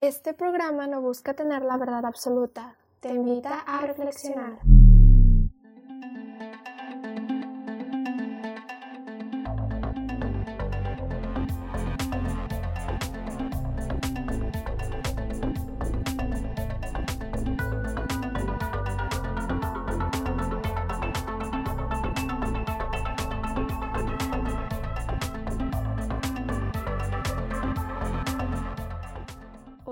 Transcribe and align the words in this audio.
Este 0.00 0.32
programa 0.32 0.86
no 0.86 1.00
busca 1.00 1.34
tener 1.34 1.62
la 1.62 1.76
verdad 1.76 2.06
absoluta, 2.06 2.76
te 3.00 3.08
invita 3.08 3.58
a 3.58 3.80
reflexionar. 3.80 4.60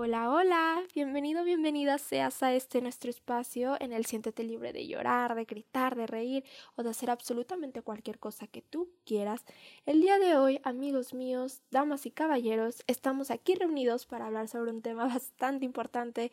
Hola, 0.07 0.31
hola, 0.31 0.83
bienvenido, 0.95 1.43
bienvenida 1.43 1.99
seas 1.99 2.41
a 2.45 2.55
este 2.55 2.81
nuestro 2.81 3.11
espacio 3.11 3.77
en 3.81 3.93
el 3.93 4.07
siéntete 4.07 4.45
libre 4.45 4.73
de 4.73 4.87
llorar, 4.87 5.35
de 5.35 5.47
gritar, 5.47 5.97
de 5.97 6.07
reír 6.07 6.45
o 6.77 6.85
de 6.85 6.91
hacer 6.91 7.11
absolutamente 7.11 7.83
cualquier 7.83 8.21
cosa 8.21 8.47
que 8.47 8.63
tú 8.63 8.89
quieras. 9.05 9.45
El 9.85 10.01
día 10.01 10.21
de 10.21 10.37
hoy, 10.37 10.61
amigos 10.63 11.13
míos, 11.13 11.61
damas 11.73 12.07
y 12.07 12.13
caballeros, 12.13 12.85
estamos 12.87 13.33
aquí 13.33 13.57
reunidos 13.57 14.07
para 14.07 14.27
hablar 14.27 14.47
sobre 14.47 14.71
un 14.71 14.81
tema 14.81 15.07
bastante 15.13 15.65
importante 15.65 16.31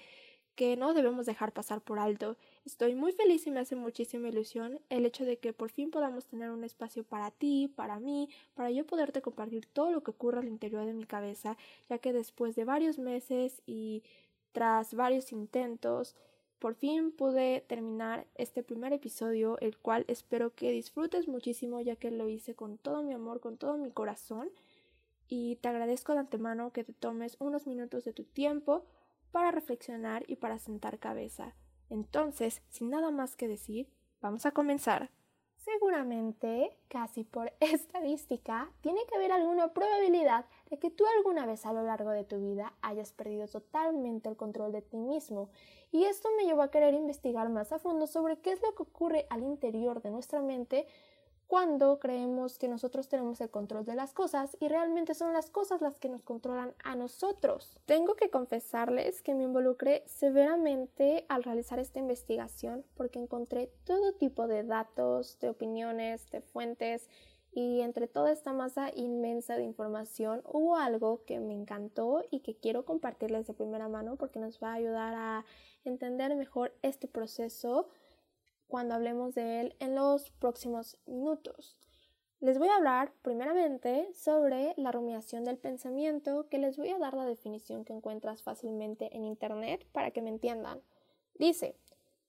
que 0.55 0.75
no 0.77 0.93
debemos 0.93 1.25
dejar 1.25 1.52
pasar 1.52 1.81
por 1.81 1.99
alto. 1.99 2.38
Estoy 2.66 2.95
muy 2.95 3.12
feliz 3.12 3.45
y 3.48 3.52
me 3.52 3.59
hace 3.59 3.75
muchísima 3.75 4.30
ilusión 4.30 4.79
el 4.89 5.05
hecho 5.05 5.26
de 5.26 5.38
que 5.38 5.53
por 5.53 5.71
fin 5.71 5.91
podamos 5.91 6.26
tener 6.26 6.52
un 6.52 6.63
espacio 6.63 7.03
para 7.03 7.31
ti, 7.31 7.71
para 7.76 7.99
mí, 7.99 8.29
para 8.53 8.71
yo 8.71 8.85
poderte 8.85 9.21
compartir 9.21 9.66
todo 9.66 9.91
lo 9.91 10.03
que 10.03 10.12
ocurre 10.12 10.39
al 10.39 10.48
interior 10.48 10.85
de 10.85 10.93
mi 10.93 11.05
cabeza, 11.05 11.57
ya 11.89 11.98
que 11.98 12.13
después 12.13 12.55
de 12.55 12.66
varios 12.66 12.99
meses 12.99 13.62
y 13.66 14.03
tras 14.52 14.93
varios 14.93 15.31
intentos, 15.31 16.16
por 16.59 16.76
fin 16.76 17.12
pude 17.12 17.65
terminar 17.67 18.26
este 18.35 18.63
primer 18.63 18.93
episodio, 18.93 19.57
el 19.60 19.77
cual 19.77 20.05
espero 20.07 20.54
que 20.55 20.71
disfrutes 20.71 21.27
muchísimo, 21.27 21.82
ya 21.82 21.98
que 21.98 22.12
lo 22.12 22.29
hice 22.29 22.55
con 22.55 22.77
todo 22.77 23.04
mi 23.04 23.13
amor, 23.13 23.41
con 23.41 23.57
todo 23.57 23.77
mi 23.77 23.91
corazón. 23.91 24.49
Y 25.27 25.57
te 25.57 25.67
agradezco 25.67 26.13
de 26.13 26.20
antemano 26.20 26.71
que 26.71 26.84
te 26.84 26.93
tomes 26.93 27.35
unos 27.40 27.67
minutos 27.67 28.05
de 28.05 28.13
tu 28.13 28.23
tiempo 28.23 28.85
para 29.34 29.51
reflexionar 29.51 30.23
y 30.27 30.37
para 30.37 30.59
sentar 30.59 30.99
cabeza. 30.99 31.55
Entonces, 31.89 32.62
sin 32.70 32.91
nada 32.91 33.09
más 33.09 33.35
que 33.35 33.48
decir, 33.48 33.89
vamos 34.21 34.45
a 34.45 34.51
comenzar. 34.51 35.09
Seguramente, 35.57 36.77
casi 36.87 37.23
por 37.23 37.51
estadística, 37.59 38.70
tiene 38.81 39.01
que 39.09 39.15
haber 39.15 39.31
alguna 39.31 39.73
probabilidad 39.73 40.45
de 40.70 40.77
que 40.77 40.91
tú 40.91 41.04
alguna 41.17 41.48
vez 41.48 41.65
a 41.65 41.73
lo 41.73 41.84
largo 41.84 42.11
de 42.11 42.23
tu 42.23 42.39
vida 42.39 42.73
hayas 42.81 43.11
perdido 43.11 43.48
totalmente 43.48 44.29
el 44.29 44.37
control 44.37 44.71
de 44.71 44.84
ti 44.84 44.98
mismo. 44.98 45.49
Y 45.91 46.04
esto 46.04 46.29
me 46.37 46.45
llevó 46.45 46.61
a 46.61 46.71
querer 46.71 46.93
investigar 46.93 47.49
más 47.49 47.71
a 47.71 47.79
fondo 47.79 48.05
sobre 48.05 48.37
qué 48.37 48.51
es 48.51 48.61
lo 48.61 48.76
que 48.76 48.84
ocurre 48.84 49.26
al 49.31 49.41
interior 49.41 50.04
de 50.04 50.11
nuestra 50.11 50.41
mente 50.41 50.85
cuando 51.54 51.99
creemos 51.99 52.57
que 52.57 52.68
nosotros 52.68 53.07
tenemos 53.07 53.40
el 53.40 53.51
control 53.51 53.85
de 53.85 53.93
las 53.93 54.12
cosas 54.12 54.57
y 54.59 54.70
realmente 54.70 55.13
son 55.13 55.34
las 55.34 55.51
cosas 55.51 55.82
las 55.82 55.99
que 55.99 56.10
nos 56.10 56.23
controlan 56.23 56.73
a 56.84 56.95
nosotros. 56.95 57.77
Tengo 57.85 58.15
que 58.15 58.32
confesarles 58.32 59.21
que 59.21 59.35
me 59.35 59.43
involucré 59.43 60.01
severamente 60.07 61.27
al 61.29 61.43
realizar 61.43 61.77
esta 61.77 61.99
investigación 61.99 62.84
porque 62.95 63.20
encontré 63.20 63.71
todo 63.84 64.13
tipo 64.13 64.47
de 64.47 64.63
datos, 64.63 65.38
de 65.41 65.50
opiniones, 65.50 66.28
de 66.31 66.41
fuentes 66.41 67.07
y 67.51 67.81
entre 67.81 68.07
toda 68.07 68.31
esta 68.31 68.51
masa 68.51 68.90
inmensa 68.95 69.56
de 69.56 69.63
información 69.63 70.41
hubo 70.45 70.75
algo 70.75 71.23
que 71.23 71.40
me 71.40 71.53
encantó 71.53 72.23
y 72.31 72.40
que 72.40 72.56
quiero 72.56 72.84
compartirles 72.84 73.45
de 73.45 73.53
primera 73.53 73.88
mano 73.88 74.16
porque 74.16 74.40
nos 74.40 74.57
va 74.57 74.72
a 74.72 74.78
ayudar 74.78 75.13
a 75.13 75.45
entender 75.84 76.35
mejor 76.35 76.73
este 76.81 77.07
proceso 77.07 77.90
cuando 78.74 78.96
hablemos 78.96 79.35
de 79.35 79.62
él 79.62 79.75
en 79.78 79.94
los 79.94 80.31
próximos 80.31 80.97
minutos. 81.06 81.78
Les 82.39 82.57
voy 82.57 82.69
a 82.69 82.78
hablar 82.78 83.13
primeramente 83.22 84.11
sobre 84.16 84.73
la 84.78 84.91
rumiación 84.91 85.44
del 85.44 85.59
pensamiento, 85.59 86.50
que 86.50 86.57
les 86.57 86.75
voy 86.75 86.89
a 86.89 86.97
dar 86.97 87.13
la 87.13 87.28
definición 87.28 87.85
que 87.85 87.94
encuentras 87.94 88.41
fácilmente 88.41 89.16
en 89.16 89.25
Internet 89.25 89.85
para 89.91 90.09
que 90.09 90.23
me 90.23 90.31
entiendan. 90.31 90.81
Dice, 91.35 91.75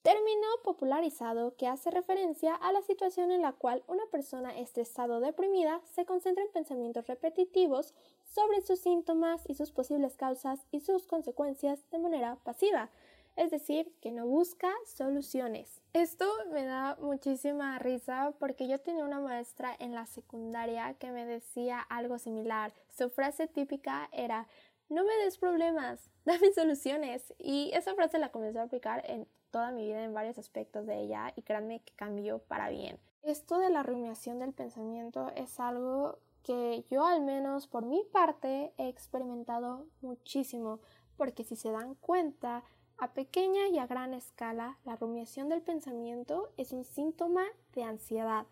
término 0.02 0.46
popularizado 0.62 1.56
que 1.56 1.66
hace 1.66 1.90
referencia 1.90 2.54
a 2.54 2.72
la 2.72 2.82
situación 2.82 3.30
en 3.30 3.40
la 3.40 3.52
cual 3.52 3.82
una 3.86 4.04
persona 4.10 4.54
estresada 4.58 5.16
o 5.16 5.20
deprimida 5.20 5.80
se 5.94 6.04
concentra 6.04 6.44
en 6.44 6.52
pensamientos 6.52 7.06
repetitivos 7.06 7.94
sobre 8.26 8.60
sus 8.60 8.80
síntomas 8.80 9.48
y 9.48 9.54
sus 9.54 9.72
posibles 9.72 10.14
causas 10.18 10.66
y 10.70 10.80
sus 10.80 11.06
consecuencias 11.06 11.88
de 11.90 12.00
manera 12.00 12.36
pasiva, 12.44 12.90
es 13.36 13.50
decir, 13.50 13.92
que 14.00 14.12
no 14.12 14.26
busca 14.26 14.72
soluciones. 14.86 15.82
Esto 15.92 16.26
me 16.52 16.64
da 16.64 16.96
muchísima 17.00 17.78
risa 17.78 18.34
porque 18.38 18.68
yo 18.68 18.78
tenía 18.78 19.04
una 19.04 19.20
maestra 19.20 19.74
en 19.78 19.94
la 19.94 20.06
secundaria 20.06 20.94
que 20.94 21.10
me 21.10 21.26
decía 21.26 21.80
algo 21.80 22.18
similar. 22.18 22.72
Su 22.88 23.10
frase 23.10 23.48
típica 23.48 24.08
era, 24.12 24.46
no 24.88 25.04
me 25.04 25.14
des 25.24 25.38
problemas, 25.38 26.10
dame 26.24 26.52
soluciones. 26.52 27.34
Y 27.38 27.70
esa 27.74 27.94
frase 27.94 28.18
la 28.18 28.30
comencé 28.30 28.58
a 28.58 28.64
aplicar 28.64 29.02
en 29.10 29.26
toda 29.50 29.70
mi 29.70 29.86
vida 29.86 30.04
en 30.04 30.14
varios 30.14 30.38
aspectos 30.38 30.86
de 30.86 31.00
ella 31.00 31.32
y 31.36 31.42
créanme 31.42 31.80
que 31.80 31.94
cambió 31.94 32.40
para 32.40 32.68
bien. 32.70 32.98
Esto 33.22 33.58
de 33.58 33.70
la 33.70 33.82
rumiación 33.82 34.38
del 34.38 34.52
pensamiento 34.52 35.30
es 35.36 35.58
algo 35.58 36.18
que 36.42 36.84
yo 36.90 37.06
al 37.06 37.22
menos 37.22 37.66
por 37.66 37.86
mi 37.86 38.04
parte 38.12 38.72
he 38.76 38.88
experimentado 38.88 39.86
muchísimo 40.02 40.80
porque 41.16 41.44
si 41.44 41.56
se 41.56 41.70
dan 41.70 41.94
cuenta 41.94 42.64
a 42.98 43.12
pequeña 43.12 43.68
y 43.68 43.78
a 43.78 43.86
gran 43.86 44.14
escala, 44.14 44.78
la 44.84 44.96
rumiación 44.96 45.48
del 45.48 45.62
pensamiento 45.62 46.52
es 46.56 46.72
un 46.72 46.84
síntoma 46.84 47.44
de 47.72 47.82
ansiedad. 47.82 48.46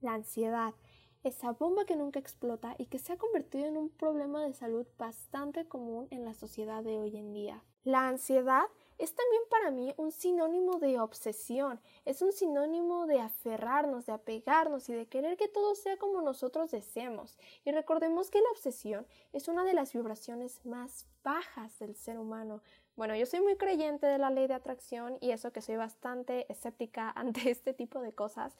La 0.00 0.14
ansiedad, 0.14 0.74
esa 1.22 1.52
bomba 1.52 1.84
que 1.84 1.96
nunca 1.96 2.18
explota 2.18 2.74
y 2.78 2.86
que 2.86 2.98
se 2.98 3.12
ha 3.12 3.16
convertido 3.16 3.66
en 3.66 3.76
un 3.76 3.88
problema 3.88 4.44
de 4.44 4.52
salud 4.52 4.86
bastante 4.98 5.66
común 5.66 6.08
en 6.10 6.24
la 6.24 6.34
sociedad 6.34 6.82
de 6.82 6.98
hoy 6.98 7.16
en 7.16 7.32
día. 7.32 7.62
La 7.84 8.08
ansiedad 8.08 8.64
es 8.96 9.14
también 9.14 9.42
para 9.50 9.70
mí 9.70 9.92
un 9.96 10.12
sinónimo 10.12 10.78
de 10.78 11.00
obsesión, 11.00 11.80
es 12.04 12.22
un 12.22 12.32
sinónimo 12.32 13.06
de 13.06 13.20
aferrarnos, 13.20 14.06
de 14.06 14.12
apegarnos 14.12 14.88
y 14.88 14.94
de 14.94 15.06
querer 15.06 15.36
que 15.36 15.48
todo 15.48 15.74
sea 15.74 15.96
como 15.96 16.22
nosotros 16.22 16.70
deseemos. 16.70 17.36
Y 17.64 17.72
recordemos 17.72 18.30
que 18.30 18.40
la 18.40 18.50
obsesión 18.50 19.06
es 19.32 19.48
una 19.48 19.64
de 19.64 19.74
las 19.74 19.92
vibraciones 19.92 20.64
más 20.64 21.06
bajas 21.22 21.78
del 21.78 21.96
ser 21.96 22.18
humano, 22.18 22.62
bueno, 22.96 23.16
yo 23.16 23.26
soy 23.26 23.40
muy 23.40 23.56
creyente 23.56 24.06
de 24.06 24.18
la 24.18 24.30
ley 24.30 24.46
de 24.46 24.54
atracción 24.54 25.18
y 25.20 25.30
eso 25.30 25.52
que 25.52 25.62
soy 25.62 25.76
bastante 25.76 26.50
escéptica 26.50 27.10
ante 27.16 27.50
este 27.50 27.74
tipo 27.74 28.00
de 28.00 28.12
cosas, 28.12 28.56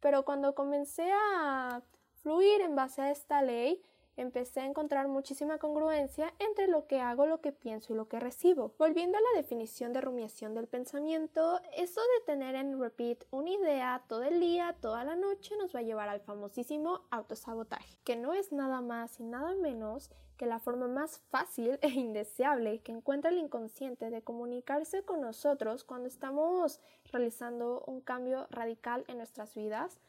pero 0.00 0.24
cuando 0.24 0.54
comencé 0.54 1.10
a 1.12 1.82
fluir 2.22 2.60
en 2.60 2.74
base 2.74 3.02
a 3.02 3.10
esta 3.10 3.42
ley, 3.42 3.82
empecé 4.16 4.60
a 4.60 4.66
encontrar 4.66 5.08
muchísima 5.08 5.58
congruencia 5.58 6.32
entre 6.38 6.68
lo 6.68 6.86
que 6.86 7.00
hago, 7.00 7.26
lo 7.26 7.40
que 7.40 7.52
pienso 7.52 7.92
y 7.92 7.96
lo 7.96 8.08
que 8.08 8.20
recibo. 8.20 8.74
Volviendo 8.78 9.18
a 9.18 9.20
la 9.20 9.40
definición 9.40 9.92
de 9.92 10.00
rumiación 10.00 10.54
del 10.54 10.66
pensamiento, 10.66 11.60
eso 11.76 12.00
de 12.00 12.24
tener 12.26 12.54
en 12.54 12.80
repeat 12.80 13.24
una 13.30 13.50
idea 13.50 14.02
todo 14.08 14.22
el 14.22 14.40
día, 14.40 14.76
toda 14.80 15.04
la 15.04 15.16
noche, 15.16 15.56
nos 15.56 15.74
va 15.74 15.80
a 15.80 15.82
llevar 15.82 16.08
al 16.08 16.20
famosísimo 16.20 17.02
autosabotaje, 17.10 17.96
que 18.04 18.16
no 18.16 18.34
es 18.34 18.52
nada 18.52 18.80
más 18.80 19.20
y 19.20 19.24
nada 19.24 19.54
menos 19.54 20.10
que 20.36 20.46
la 20.46 20.58
forma 20.58 20.88
más 20.88 21.18
fácil 21.30 21.78
e 21.82 21.88
indeseable 21.88 22.80
que 22.80 22.92
encuentra 22.92 23.30
el 23.30 23.38
inconsciente 23.38 24.10
de 24.10 24.22
comunicarse 24.22 25.04
con 25.04 25.20
nosotros 25.20 25.84
cuando 25.84 26.08
estamos 26.08 26.80
realizando 27.12 27.84
un 27.86 28.00
cambio 28.00 28.46
radical 28.50 29.04
en 29.08 29.18
nuestras 29.18 29.54
vidas 29.54 30.00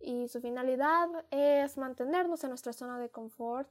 y 0.00 0.28
su 0.28 0.40
finalidad 0.40 1.08
es 1.30 1.76
mantenernos 1.76 2.44
en 2.44 2.50
nuestra 2.50 2.72
zona 2.72 2.98
de 2.98 3.08
confort 3.08 3.68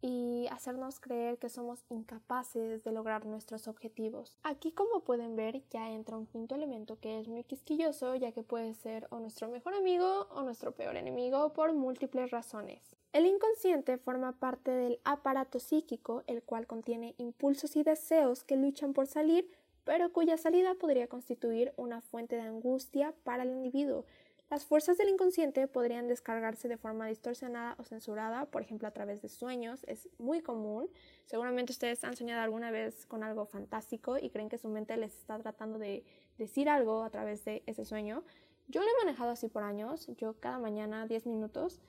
y 0.00 0.46
hacernos 0.52 1.00
creer 1.00 1.38
que 1.38 1.48
somos 1.48 1.84
incapaces 1.88 2.84
de 2.84 2.92
lograr 2.92 3.26
nuestros 3.26 3.66
objetivos. 3.66 4.36
Aquí 4.44 4.70
como 4.70 5.00
pueden 5.00 5.34
ver 5.34 5.62
ya 5.70 5.90
entra 5.90 6.16
un 6.16 6.26
quinto 6.26 6.54
elemento 6.54 6.98
que 7.00 7.18
es 7.18 7.26
muy 7.26 7.42
quisquilloso 7.42 8.14
ya 8.14 8.32
que 8.32 8.42
puede 8.42 8.74
ser 8.74 9.08
o 9.10 9.18
nuestro 9.18 9.48
mejor 9.48 9.74
amigo 9.74 10.28
o 10.30 10.42
nuestro 10.42 10.72
peor 10.72 10.96
enemigo 10.96 11.52
por 11.52 11.72
múltiples 11.72 12.30
razones. 12.30 12.96
El 13.12 13.26
inconsciente 13.26 13.98
forma 13.98 14.32
parte 14.32 14.70
del 14.70 15.00
aparato 15.02 15.58
psíquico, 15.58 16.22
el 16.26 16.42
cual 16.42 16.66
contiene 16.66 17.14
impulsos 17.18 17.74
y 17.74 17.82
deseos 17.82 18.44
que 18.44 18.56
luchan 18.56 18.92
por 18.92 19.06
salir, 19.06 19.50
pero 19.84 20.12
cuya 20.12 20.36
salida 20.36 20.74
podría 20.74 21.08
constituir 21.08 21.72
una 21.76 22.02
fuente 22.02 22.36
de 22.36 22.42
angustia 22.42 23.14
para 23.24 23.44
el 23.44 23.50
individuo, 23.50 24.04
las 24.50 24.64
fuerzas 24.64 24.96
del 24.96 25.10
inconsciente 25.10 25.68
podrían 25.68 26.08
descargarse 26.08 26.68
de 26.68 26.78
forma 26.78 27.06
distorsionada 27.06 27.76
o 27.78 27.84
censurada, 27.84 28.46
por 28.46 28.62
ejemplo 28.62 28.88
a 28.88 28.92
través 28.92 29.20
de 29.20 29.28
sueños, 29.28 29.84
es 29.86 30.08
muy 30.18 30.40
común. 30.40 30.88
Seguramente 31.26 31.72
ustedes 31.72 32.02
han 32.04 32.16
soñado 32.16 32.40
alguna 32.40 32.70
vez 32.70 33.04
con 33.04 33.22
algo 33.22 33.44
fantástico 33.44 34.16
y 34.16 34.30
creen 34.30 34.48
que 34.48 34.56
su 34.56 34.68
mente 34.68 34.96
les 34.96 35.14
está 35.14 35.38
tratando 35.38 35.78
de 35.78 36.02
decir 36.38 36.70
algo 36.70 37.02
a 37.02 37.10
través 37.10 37.44
de 37.44 37.62
ese 37.66 37.84
sueño. 37.84 38.24
Yo 38.68 38.80
lo 38.80 38.88
he 38.88 39.04
manejado 39.04 39.30
así 39.30 39.48
por 39.48 39.64
años, 39.64 40.06
yo 40.16 40.40
cada 40.40 40.58
mañana 40.58 41.06
10 41.06 41.26
minutos, 41.26 41.80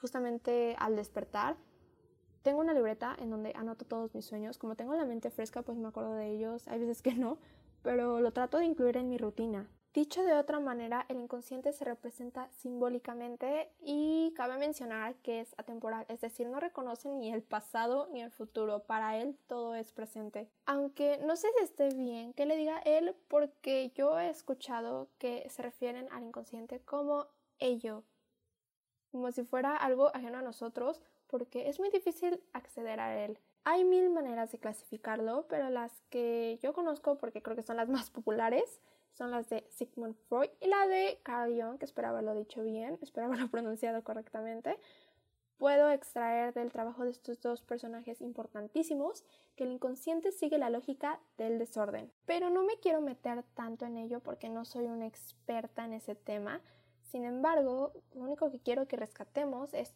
justamente 0.00 0.76
al 0.78 0.94
despertar, 0.94 1.56
tengo 2.42 2.60
una 2.60 2.72
libreta 2.72 3.16
en 3.18 3.30
donde 3.30 3.52
anoto 3.54 3.84
todos 3.84 4.14
mis 4.14 4.24
sueños. 4.24 4.58
Como 4.58 4.76
tengo 4.76 4.94
la 4.94 5.04
mente 5.04 5.30
fresca, 5.30 5.62
pues 5.62 5.76
me 5.76 5.88
acuerdo 5.88 6.14
de 6.14 6.28
ellos. 6.30 6.68
Hay 6.68 6.78
veces 6.78 7.02
que 7.02 7.14
no, 7.14 7.38
pero 7.82 8.20
lo 8.20 8.32
trato 8.32 8.58
de 8.58 8.64
incluir 8.64 8.96
en 8.96 9.08
mi 9.08 9.18
rutina. 9.18 9.68
Dicho 9.92 10.22
de 10.22 10.34
otra 10.34 10.60
manera, 10.60 11.04
el 11.08 11.18
inconsciente 11.18 11.72
se 11.72 11.84
representa 11.84 12.48
simbólicamente 12.52 13.72
y 13.80 14.32
cabe 14.36 14.56
mencionar 14.56 15.16
que 15.16 15.40
es 15.40 15.52
atemporal, 15.58 16.06
es 16.08 16.20
decir, 16.20 16.46
no 16.46 16.60
reconoce 16.60 17.10
ni 17.10 17.32
el 17.32 17.42
pasado 17.42 18.06
ni 18.12 18.22
el 18.22 18.30
futuro, 18.30 18.84
para 18.84 19.16
él 19.16 19.36
todo 19.48 19.74
es 19.74 19.90
presente. 19.90 20.48
Aunque 20.64 21.18
no 21.18 21.34
sé 21.34 21.48
si 21.58 21.64
esté 21.64 21.88
bien 21.88 22.32
que 22.34 22.46
le 22.46 22.56
diga 22.56 22.78
él 22.84 23.16
porque 23.26 23.90
yo 23.96 24.16
he 24.20 24.30
escuchado 24.30 25.08
que 25.18 25.48
se 25.50 25.60
refieren 25.60 26.06
al 26.12 26.22
inconsciente 26.22 26.78
como 26.78 27.26
ello, 27.58 28.04
como 29.10 29.32
si 29.32 29.42
fuera 29.42 29.74
algo 29.74 30.14
ajeno 30.14 30.38
a 30.38 30.42
nosotros, 30.42 31.02
porque 31.26 31.68
es 31.68 31.80
muy 31.80 31.90
difícil 31.90 32.40
acceder 32.52 33.00
a 33.00 33.24
él. 33.24 33.40
Hay 33.64 33.82
mil 33.84 34.08
maneras 34.08 34.52
de 34.52 34.58
clasificarlo, 34.58 35.46
pero 35.48 35.68
las 35.68 36.00
que 36.10 36.60
yo 36.62 36.72
conozco, 36.72 37.18
porque 37.18 37.42
creo 37.42 37.56
que 37.56 37.64
son 37.64 37.76
las 37.76 37.88
más 37.88 38.08
populares, 38.10 38.80
son 39.12 39.30
las 39.30 39.48
de 39.48 39.66
Sigmund 39.70 40.16
Freud 40.28 40.50
y 40.60 40.68
la 40.68 40.86
de 40.86 41.20
Carl 41.22 41.52
Jung, 41.52 41.78
que 41.78 41.84
espero 41.84 42.08
haberlo 42.08 42.34
dicho 42.34 42.62
bien, 42.62 42.98
espero 43.02 43.26
haberlo 43.26 43.50
pronunciado 43.50 44.02
correctamente. 44.02 44.78
Puedo 45.58 45.90
extraer 45.90 46.54
del 46.54 46.72
trabajo 46.72 47.04
de 47.04 47.10
estos 47.10 47.38
dos 47.42 47.60
personajes 47.60 48.22
importantísimos 48.22 49.24
que 49.56 49.64
el 49.64 49.72
inconsciente 49.72 50.32
sigue 50.32 50.56
la 50.56 50.70
lógica 50.70 51.20
del 51.36 51.58
desorden. 51.58 52.10
Pero 52.24 52.48
no 52.48 52.62
me 52.62 52.78
quiero 52.78 53.02
meter 53.02 53.42
tanto 53.52 53.84
en 53.84 53.98
ello 53.98 54.20
porque 54.20 54.48
no 54.48 54.64
soy 54.64 54.86
una 54.86 55.06
experta 55.06 55.84
en 55.84 55.92
ese 55.92 56.14
tema. 56.14 56.62
Sin 57.02 57.24
embargo, 57.24 57.92
lo 58.14 58.22
único 58.22 58.50
que 58.50 58.60
quiero 58.60 58.88
que 58.88 58.96
rescatemos 58.96 59.74
es 59.74 59.94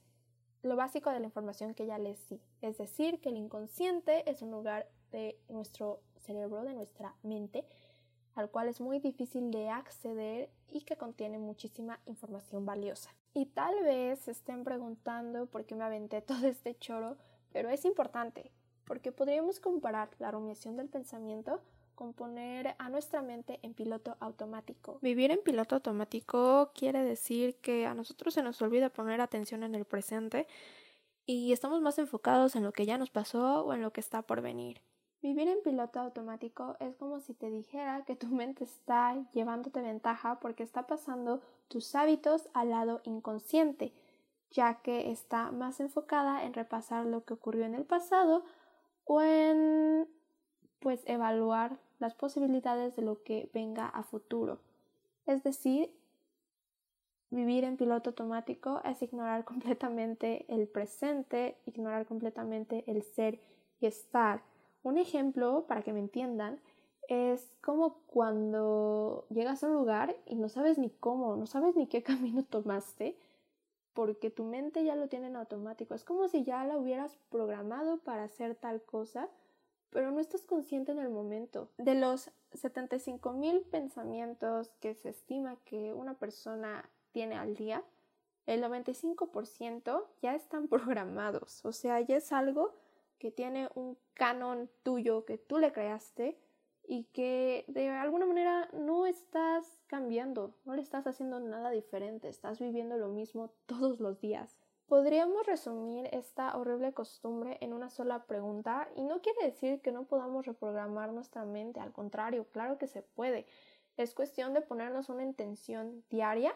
lo 0.65 0.77
básico 0.77 1.11
de 1.11 1.21
la 1.21 1.27
información 1.27 1.75
que 1.75 1.87
ya 1.87 1.99
les 1.99 2.29
di. 2.29 2.43
Es 2.61 2.77
decir, 2.77 3.21
que 3.21 3.29
el 3.29 3.37
inconsciente 3.37 4.29
es 4.31 4.43
un 4.43 4.51
lugar 4.51 4.87
de 5.13 5.39
nuestro 5.49 6.01
cerebro, 6.17 6.65
de 6.65 6.75
nuestra 6.75 7.15
mente, 7.23 7.65
al 8.35 8.51
cual 8.51 8.69
es 8.69 8.81
muy 8.81 8.99
difícil 8.99 9.51
de 9.51 9.69
acceder 9.69 10.51
y 10.71 10.83
que 10.83 10.97
contiene 10.97 11.39
muchísima 11.39 12.01
información 12.07 12.67
valiosa. 12.67 13.15
Y 13.33 13.47
tal 13.47 13.83
vez 13.83 14.21
se 14.21 14.33
estén 14.33 14.65
preguntando 14.65 15.47
por 15.47 15.65
qué 15.65 15.75
me 15.75 15.85
aventé 15.85 16.23
todo 16.23 16.47
este 16.47 16.77
choro, 16.77 17.17
pero 17.53 17.69
es 17.71 17.85
importante, 17.85 18.51
porque 18.87 19.13
podríamos 19.13 19.61
comparar 19.61 20.11
la 20.19 20.31
rumiación 20.31 20.77
del 20.77 20.89
pensamiento 20.89 21.61
con 21.95 22.13
poner 22.13 22.75
a 22.79 22.89
nuestra 22.89 23.23
mente 23.23 23.61
en 23.63 23.73
piloto 23.73 24.17
automático. 24.21 24.99
Vivir 25.01 25.31
en 25.31 25.39
piloto 25.43 25.77
automático 25.77 26.73
quiere 26.75 27.05
decir 27.05 27.57
que 27.61 27.87
a 27.87 27.95
nosotros 27.95 28.35
se 28.35 28.43
nos 28.43 28.61
olvida 28.63 28.91
poner 28.91 29.21
atención 29.21 29.63
en 29.63 29.75
el 29.75 29.85
presente 29.85 30.49
y 31.27 31.53
estamos 31.53 31.81
más 31.81 31.99
enfocados 31.99 32.57
en 32.57 32.65
lo 32.65 32.73
que 32.73 32.87
ya 32.87 32.99
nos 32.99 33.11
pasó 33.11 33.65
o 33.65 33.73
en 33.73 33.81
lo 33.81 33.93
que 33.93 34.01
está 34.01 34.23
por 34.23 34.43
venir. 34.43 34.83
Vivir 35.25 35.49
en 35.49 35.63
piloto 35.63 36.01
automático 36.01 36.77
es 36.81 36.97
como 36.97 37.19
si 37.19 37.33
te 37.33 37.49
dijera 37.49 38.05
que 38.05 38.15
tu 38.15 38.27
mente 38.27 38.65
está 38.65 39.17
llevándote 39.33 39.81
ventaja 39.81 40.39
porque 40.39 40.63
está 40.63 40.87
pasando 40.87 41.41
tus 41.69 41.95
hábitos 41.95 42.51
al 42.53 42.69
lado 42.69 43.01
inconsciente, 43.05 43.95
ya 44.51 44.83
que 44.83 45.11
está 45.11 45.51
más 45.51 45.81
enfocada 45.81 46.45
en 46.45 46.53
repasar 46.53 47.07
lo 47.07 47.25
que 47.25 47.33
ocurrió 47.33 47.65
en 47.65 47.75
el 47.75 47.87
pasado 47.87 48.45
o 49.07 49.23
en 49.23 50.07
pues 50.81 51.01
evaluar 51.07 51.79
las 52.01 52.15
posibilidades 52.15 52.95
de 52.95 53.01
lo 53.01 53.23
que 53.23 53.49
venga 53.55 53.89
a 53.89 54.03
futuro. 54.03 54.59
Es 55.25 55.43
decir, 55.43 55.91
vivir 57.31 57.65
en 57.65 57.79
piloto 57.79 58.11
automático 58.11 58.83
es 58.85 59.01
ignorar 59.01 59.45
completamente 59.47 60.45
el 60.49 60.69
presente, 60.69 61.57
ignorar 61.65 62.05
completamente 62.05 62.85
el 62.87 63.03
ser 63.03 63.41
y 63.81 63.87
estar 63.87 64.43
un 64.85 64.99
ejemplo, 64.99 65.67
para 65.67 65.83
que 65.83 65.93
me 65.93 65.99
entiendan, 65.99 66.61
es 67.09 67.57
como 67.61 67.99
cuando 68.07 69.27
llegas 69.31 69.63
a 69.63 69.67
un 69.67 69.75
lugar 69.75 70.17
y 70.27 70.37
no 70.37 70.49
sabes 70.49 70.79
ni 70.79 70.91
cómo, 70.91 71.37
no 71.37 71.47
sabes 71.47 71.75
ni 71.75 71.87
qué 71.87 72.03
camino 72.05 72.45
tomaste, 72.45 73.17
porque 73.93 74.31
tu 74.31 74.45
mente 74.45 74.85
ya 74.85 74.97
lo 74.97 75.09
tiene 75.09 75.29
en 75.29 75.37
automático. 75.37 75.95
Es 75.95 76.05
como 76.05 76.29
si 76.29 76.45
ya 76.45 76.65
la 76.65 76.77
hubieras 76.77 77.17
programado 77.31 77.99
para 77.99 78.25
hacer 78.25 78.55
tal 78.57 78.83
cosa, 78.83 79.29
pero 79.91 80.11
no 80.11 80.21
estás 80.21 80.43
consciente 80.43 80.93
en 80.93 80.99
el 80.99 81.11
momento. 81.11 81.71
De 81.79 81.95
los 81.95 82.31
75 82.53 83.33
mil 83.33 83.61
pensamientos 83.63 84.71
que 84.81 84.95
se 84.95 85.11
estima 85.11 85.57
que 85.65 85.93
una 85.93 86.15
persona 86.15 86.91
tiene 87.13 87.37
al 87.37 87.55
día, 87.55 87.85
el 88.47 88.63
95% 88.63 90.05
ya 90.21 90.35
están 90.35 90.69
programados. 90.69 91.65
O 91.65 91.73
sea, 91.73 92.01
ya 92.01 92.17
es 92.17 92.33
algo 92.33 92.75
que 93.25 93.31
tiene 93.31 93.71
un 93.75 93.97
canon 94.13 94.69
tuyo 94.83 95.25
que 95.25 95.39
tú 95.39 95.57
le 95.57 95.73
creaste 95.73 96.39
y 96.87 97.05
que 97.05 97.65
de 97.69 97.89
alguna 97.89 98.27
manera 98.27 98.69
no 98.75 99.07
estás 99.07 99.81
cambiando, 99.87 100.55
no 100.67 100.75
le 100.75 100.83
estás 100.83 101.07
haciendo 101.07 101.41
nada 101.41 101.71
diferente, 101.71 102.29
estás 102.29 102.59
viviendo 102.59 102.99
lo 102.99 103.09
mismo 103.09 103.55
todos 103.65 103.99
los 103.99 104.21
días. 104.21 104.59
Podríamos 104.89 105.47
resumir 105.47 106.07
esta 106.13 106.55
horrible 106.55 106.93
costumbre 106.93 107.57
en 107.63 107.73
una 107.73 107.89
sola 107.89 108.27
pregunta 108.27 108.91
y 108.95 109.05
no 109.05 109.23
quiere 109.23 109.47
decir 109.47 109.81
que 109.81 109.91
no 109.91 110.05
podamos 110.05 110.45
reprogramar 110.45 111.11
nuestra 111.15 111.47
mente, 111.47 111.81
al 111.81 111.95
contrario, 111.95 112.47
claro 112.53 112.77
que 112.77 112.89
se 112.89 113.01
puede. 113.01 113.47
Es 113.97 114.15
cuestión 114.15 114.53
de 114.53 114.61
ponernos 114.61 115.09
una 115.09 115.23
intención 115.23 116.05
diaria 116.11 116.55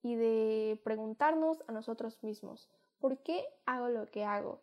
y 0.00 0.14
de 0.14 0.80
preguntarnos 0.84 1.64
a 1.66 1.72
nosotros 1.72 2.22
mismos, 2.22 2.70
¿por 3.00 3.18
qué 3.18 3.44
hago 3.66 3.88
lo 3.88 4.08
que 4.12 4.22
hago? 4.22 4.60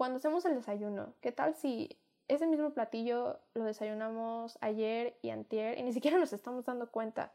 Cuando 0.00 0.16
hacemos 0.16 0.46
el 0.46 0.54
desayuno, 0.54 1.12
¿qué 1.20 1.30
tal 1.30 1.54
si 1.54 1.98
ese 2.26 2.46
mismo 2.46 2.70
platillo 2.70 3.38
lo 3.52 3.64
desayunamos 3.64 4.56
ayer 4.62 5.14
y 5.20 5.28
antier 5.28 5.76
y 5.76 5.82
ni 5.82 5.92
siquiera 5.92 6.18
nos 6.18 6.32
estamos 6.32 6.64
dando 6.64 6.90
cuenta? 6.90 7.34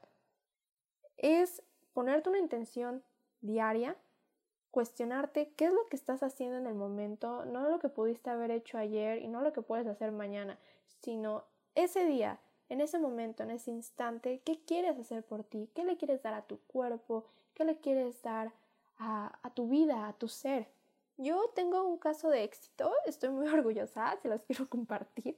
Es 1.16 1.62
ponerte 1.94 2.30
una 2.30 2.40
intención 2.40 3.04
diaria, 3.42 3.96
cuestionarte 4.72 5.54
qué 5.56 5.66
es 5.66 5.74
lo 5.74 5.88
que 5.90 5.96
estás 5.96 6.24
haciendo 6.24 6.58
en 6.58 6.66
el 6.66 6.74
momento, 6.74 7.46
no 7.46 7.70
lo 7.70 7.78
que 7.78 7.88
pudiste 7.88 8.32
haber 8.32 8.50
hecho 8.50 8.80
ayer 8.80 9.22
y 9.22 9.28
no 9.28 9.44
lo 9.44 9.54
que 9.54 9.62
puedes 9.62 9.86
hacer 9.86 10.12
mañana, 10.12 10.58
sino 10.88 11.44
ese 11.76 12.04
día, 12.04 12.40
en 12.70 12.82
ese 12.82 12.98
momento, 12.98 13.44
en 13.44 13.52
ese 13.52 13.70
instante, 13.70 14.42
qué 14.44 14.60
quieres 14.66 14.98
hacer 14.98 15.24
por 15.24 15.44
ti, 15.44 15.70
qué 15.76 15.84
le 15.84 15.98
quieres 15.98 16.24
dar 16.24 16.34
a 16.34 16.48
tu 16.48 16.60
cuerpo, 16.62 17.28
qué 17.54 17.64
le 17.64 17.78
quieres 17.78 18.24
dar 18.24 18.54
a, 18.98 19.38
a 19.44 19.54
tu 19.54 19.68
vida, 19.68 20.08
a 20.08 20.14
tu 20.14 20.28
ser. 20.28 20.74
Yo 21.18 21.50
tengo 21.56 21.84
un 21.84 21.98
caso 21.98 22.30
de 22.30 22.44
éxito, 22.44 22.92
estoy 23.06 23.30
muy 23.30 23.48
orgullosa, 23.54 24.16
se 24.22 24.28
los 24.28 24.44
quiero 24.44 24.70
compartir. 24.70 25.38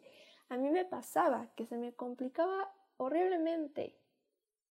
A 0.50 0.58
mí 0.58 0.70
me 0.70 0.86
pasaba 0.86 1.50
que 1.56 1.66
se 1.66 1.78
me 1.78 1.94
complicaba 1.94 2.74
horriblemente 2.98 4.00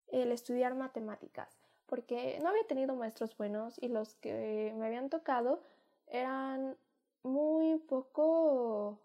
el 0.08 0.32
estudiar 0.32 0.74
matemáticas, 0.74 1.60
porque 1.86 2.38
no 2.42 2.48
había 2.48 2.66
tenido 2.66 2.94
maestros 2.94 3.36
buenos 3.36 3.76
y 3.80 3.88
los 3.88 4.14
que 4.16 4.72
me 4.76 4.86
habían 4.86 5.10
tocado 5.10 5.62
eran 6.06 6.76
muy 7.22 7.78
poco 7.78 9.00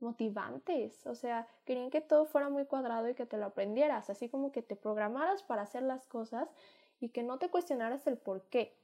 motivantes, 0.00 1.06
o 1.06 1.14
sea, 1.14 1.48
querían 1.64 1.90
que 1.90 2.02
todo 2.02 2.26
fuera 2.26 2.50
muy 2.50 2.66
cuadrado 2.66 3.08
y 3.08 3.14
que 3.14 3.24
te 3.24 3.38
lo 3.38 3.46
aprendieras, 3.46 4.10
así 4.10 4.28
como 4.28 4.52
que 4.52 4.62
te 4.62 4.76
programaras 4.76 5.42
para 5.42 5.62
hacer 5.62 5.82
las 5.82 6.06
cosas 6.06 6.50
y 7.00 7.08
que 7.08 7.22
no 7.22 7.38
te 7.38 7.48
cuestionaras 7.48 8.06
el 8.06 8.18
por 8.18 8.42
qué. 8.42 8.76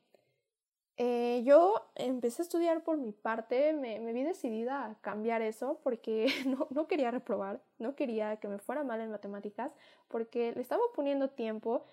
Eh, 0.98 1.42
yo 1.44 1.74
empecé 1.94 2.42
a 2.42 2.44
estudiar 2.44 2.84
por 2.84 2.98
mi 2.98 3.12
parte, 3.12 3.72
me, 3.72 3.98
vi 4.12 4.22
decidida 4.24 4.84
a 4.84 4.94
cambiar 5.00 5.40
eso 5.42 5.80
porque 5.82 6.26
no, 6.46 6.66
no, 6.70 6.86
quería 6.86 7.10
reprobar, 7.10 7.62
no 7.78 7.94
quería 7.96 8.36
que 8.36 8.48
me 8.48 8.58
fuera 8.58 8.84
mal 8.84 9.00
en 9.00 9.10
matemáticas, 9.10 9.72
porque 10.08 10.52
le 10.52 10.60
estaba 10.60 10.82
poniendo 10.94 11.30
tiempo 11.30 11.84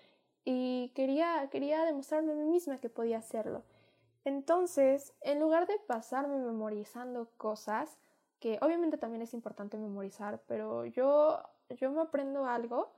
y 0.44 0.92
quería, 0.94 1.48
quería 1.50 1.84
demostrarme 1.84 2.32
a 2.32 2.36
mí 2.36 2.44
misma 2.44 2.78
que 2.78 2.90
podía 2.90 3.18
hacerlo. 3.18 3.62
Entonces, 4.24 5.14
en 5.22 5.40
lugar 5.40 5.66
de 5.66 5.78
pasarme 5.86 6.36
memorizando 6.36 7.30
cosas, 7.38 7.98
que 8.38 8.58
obviamente 8.62 8.98
también 8.98 9.22
es 9.22 9.34
importante 9.34 9.76
memorizar, 9.78 10.42
pero 10.46 10.84
yo, 10.86 11.42
yo 11.70 11.90
me 11.90 12.02
aprendo 12.02 12.46
algo 12.46 12.92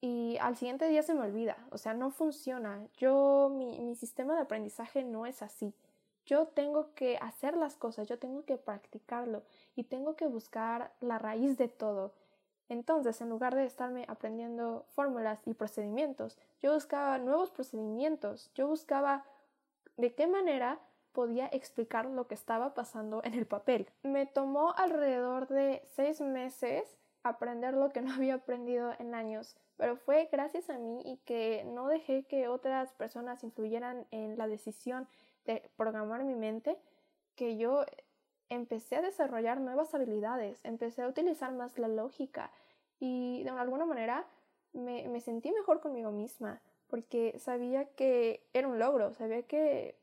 y 0.00 0.36
al 0.40 0.56
siguiente 0.56 0.88
día 0.88 1.02
se 1.02 1.14
me 1.14 1.22
olvida, 1.22 1.56
o 1.70 1.78
sea, 1.78 1.94
no 1.94 2.10
funciona. 2.10 2.86
Yo, 2.96 3.50
mi, 3.52 3.80
mi 3.80 3.96
sistema 3.96 4.34
de 4.34 4.42
aprendizaje 4.42 5.02
no 5.02 5.26
es 5.26 5.42
así. 5.42 5.74
Yo 6.26 6.46
tengo 6.46 6.94
que 6.94 7.16
hacer 7.18 7.56
las 7.56 7.76
cosas, 7.76 8.06
yo 8.06 8.18
tengo 8.18 8.44
que 8.44 8.58
practicarlo 8.58 9.42
y 9.74 9.84
tengo 9.84 10.14
que 10.14 10.26
buscar 10.26 10.92
la 11.00 11.18
raíz 11.18 11.56
de 11.56 11.68
todo. 11.68 12.12
Entonces, 12.68 13.20
en 13.22 13.30
lugar 13.30 13.54
de 13.54 13.64
estarme 13.64 14.04
aprendiendo 14.08 14.84
fórmulas 14.90 15.40
y 15.46 15.54
procedimientos, 15.54 16.36
yo 16.60 16.74
buscaba 16.74 17.16
nuevos 17.18 17.50
procedimientos, 17.50 18.50
yo 18.54 18.68
buscaba 18.68 19.24
de 19.96 20.14
qué 20.14 20.26
manera 20.26 20.78
podía 21.12 21.46
explicar 21.46 22.04
lo 22.06 22.28
que 22.28 22.34
estaba 22.34 22.74
pasando 22.74 23.22
en 23.24 23.32
el 23.32 23.46
papel. 23.46 23.88
Me 24.02 24.26
tomó 24.26 24.74
alrededor 24.76 25.48
de 25.48 25.82
seis 25.96 26.20
meses 26.20 26.97
aprender 27.22 27.74
lo 27.74 27.92
que 27.92 28.00
no 28.00 28.12
había 28.14 28.34
aprendido 28.34 28.92
en 28.98 29.14
años 29.14 29.56
pero 29.78 29.96
fue 29.96 30.28
gracias 30.30 30.68
a 30.68 30.76
mí 30.76 31.00
y 31.04 31.16
que 31.18 31.64
no 31.64 31.86
dejé 31.86 32.24
que 32.24 32.48
otras 32.48 32.92
personas 32.94 33.44
influyeran 33.44 34.06
en 34.10 34.36
la 34.36 34.48
decisión 34.48 35.08
de 35.46 35.70
programar 35.76 36.24
mi 36.24 36.34
mente 36.34 36.76
que 37.36 37.56
yo 37.56 37.86
empecé 38.50 38.96
a 38.96 39.02
desarrollar 39.02 39.60
nuevas 39.60 39.94
habilidades, 39.94 40.60
empecé 40.64 41.02
a 41.02 41.08
utilizar 41.08 41.52
más 41.52 41.78
la 41.78 41.86
lógica 41.86 42.50
y 42.98 43.44
de 43.44 43.50
alguna 43.50 43.86
manera 43.86 44.26
me, 44.72 45.08
me 45.08 45.20
sentí 45.20 45.52
mejor 45.52 45.80
conmigo 45.80 46.10
misma 46.10 46.60
porque 46.88 47.38
sabía 47.38 47.84
que 47.84 48.44
era 48.52 48.66
un 48.66 48.80
logro, 48.80 49.14
sabía 49.14 49.42
que 49.44 49.96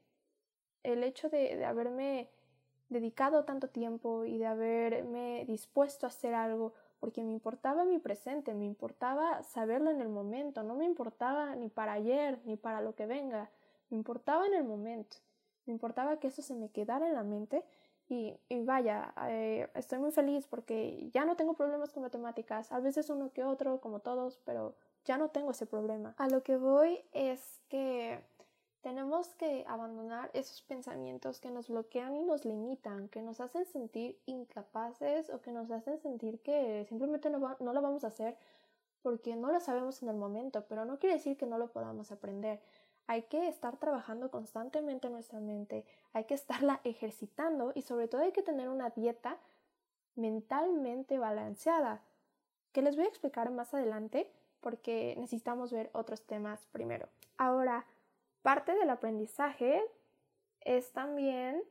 el 0.84 1.04
hecho 1.04 1.30
de, 1.30 1.58
de 1.58 1.66
haberme 1.66 2.30
dedicado 2.88 3.44
tanto 3.44 3.68
tiempo 3.68 4.24
y 4.24 4.38
de 4.38 4.46
haberme 4.46 5.44
dispuesto 5.48 6.06
a 6.06 6.10
hacer 6.10 6.34
algo 6.34 6.74
porque 7.06 7.24
me 7.24 7.34
importaba 7.34 7.86
mi 7.86 8.00
presente, 8.00 8.56
me 8.56 8.66
importaba 8.66 9.44
saberlo 9.44 9.92
en 9.92 10.02
el 10.02 10.10
momento, 10.10 10.64
no 10.64 10.74
me 10.74 10.86
importaba 10.86 11.56
ni 11.56 11.70
para 11.70 11.94
ayer 11.94 12.40
ni 12.46 12.58
para 12.58 12.82
lo 12.82 12.96
que 12.96 13.06
venga, 13.06 13.52
me 13.92 13.98
importaba 13.98 14.48
en 14.48 14.56
el 14.56 14.64
momento, 14.64 15.18
me 15.68 15.74
importaba 15.74 16.18
que 16.18 16.30
eso 16.30 16.42
se 16.42 16.56
me 16.56 16.70
quedara 16.70 17.08
en 17.08 17.14
la 17.14 17.22
mente 17.22 17.64
y, 18.10 18.34
y 18.50 18.64
vaya, 18.64 19.14
eh, 19.28 19.70
estoy 19.76 20.00
muy 20.00 20.12
feliz 20.12 20.48
porque 20.48 21.08
ya 21.14 21.26
no 21.26 21.36
tengo 21.36 21.54
problemas 21.54 21.94
con 21.94 22.02
matemáticas, 22.02 22.72
a 22.72 22.80
veces 22.80 23.08
uno 23.12 23.32
que 23.32 23.44
otro, 23.44 23.80
como 23.82 24.00
todos, 24.00 24.40
pero 24.44 24.74
ya 25.04 25.20
no 25.20 25.30
tengo 25.30 25.52
ese 25.52 25.68
problema. 25.68 26.16
A 26.18 26.28
lo 26.28 26.42
que 26.42 26.58
voy 26.58 27.04
es 27.12 27.62
que 27.70 28.20
tenemos 28.86 29.34
que 29.34 29.66
abandonar 29.68 30.30
esos 30.36 30.62
pensamientos 30.62 31.40
que 31.40 31.50
nos 31.50 31.70
bloquean 31.70 32.16
y 32.16 32.22
nos 32.22 32.46
limitan, 32.46 33.10
que 33.10 33.24
nos 33.24 33.42
hacen 33.42 33.66
sentir 33.66 34.22
incapaces 34.28 35.32
o 35.32 35.42
que 35.42 35.52
nos 35.52 35.72
hacen 35.72 35.98
sentir 35.98 36.40
que 36.42 36.86
simplemente 36.88 37.32
no, 37.32 37.58
no 37.60 37.74
lo 37.74 37.82
vamos 37.82 38.04
a 38.04 38.10
hacer 38.10 38.38
porque 39.02 39.36
no 39.36 39.52
lo 39.52 39.60
sabemos 39.60 40.04
en 40.04 40.10
el 40.10 40.18
momento, 40.18 40.66
pero 40.70 40.86
no 40.86 41.00
quiere 41.00 41.16
decir 41.16 41.36
que 41.36 41.48
no 41.48 41.58
lo 41.58 41.72
podamos 41.72 42.12
aprender. 42.12 42.62
Hay 43.08 43.24
que 43.24 43.48
estar 43.48 43.78
trabajando 43.78 44.30
constantemente 44.30 45.08
en 45.08 45.14
nuestra 45.14 45.40
mente, 45.40 45.84
hay 46.14 46.26
que 46.26 46.36
estarla 46.36 46.80
ejercitando 46.84 47.72
y 47.74 47.82
sobre 47.82 48.08
todo 48.08 48.22
hay 48.22 48.34
que 48.34 48.44
tener 48.44 48.70
una 48.70 48.92
dieta 48.92 49.40
mentalmente 50.14 51.18
balanceada, 51.18 52.04
que 52.72 52.84
les 52.84 52.96
voy 52.96 53.06
a 53.06 53.10
explicar 53.10 53.50
más 53.50 53.74
adelante 53.74 54.32
porque 54.62 55.16
necesitamos 55.18 55.74
ver 55.74 55.90
otros 55.94 56.22
temas 56.28 56.68
primero. 56.68 57.10
Ahora, 57.38 57.88
Parte 58.46 58.76
del 58.76 58.92
aprendizaje 58.92 59.82
es 60.62 60.92
también 60.92 61.64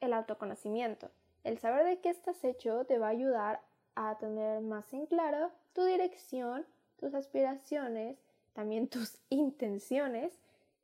el 0.00 0.14
autoconocimiento. 0.14 1.10
El 1.44 1.58
saber 1.58 1.84
de 1.84 2.00
qué 2.00 2.08
estás 2.08 2.42
hecho 2.42 2.86
te 2.86 2.98
va 2.98 3.08
a 3.08 3.10
ayudar 3.10 3.60
a 3.94 4.16
tener 4.16 4.62
más 4.62 4.90
en 4.94 5.04
claro 5.04 5.52
tu 5.74 5.84
dirección, 5.84 6.64
tus 6.96 7.12
aspiraciones, 7.12 8.16
también 8.54 8.88
tus 8.88 9.18
intenciones 9.28 10.38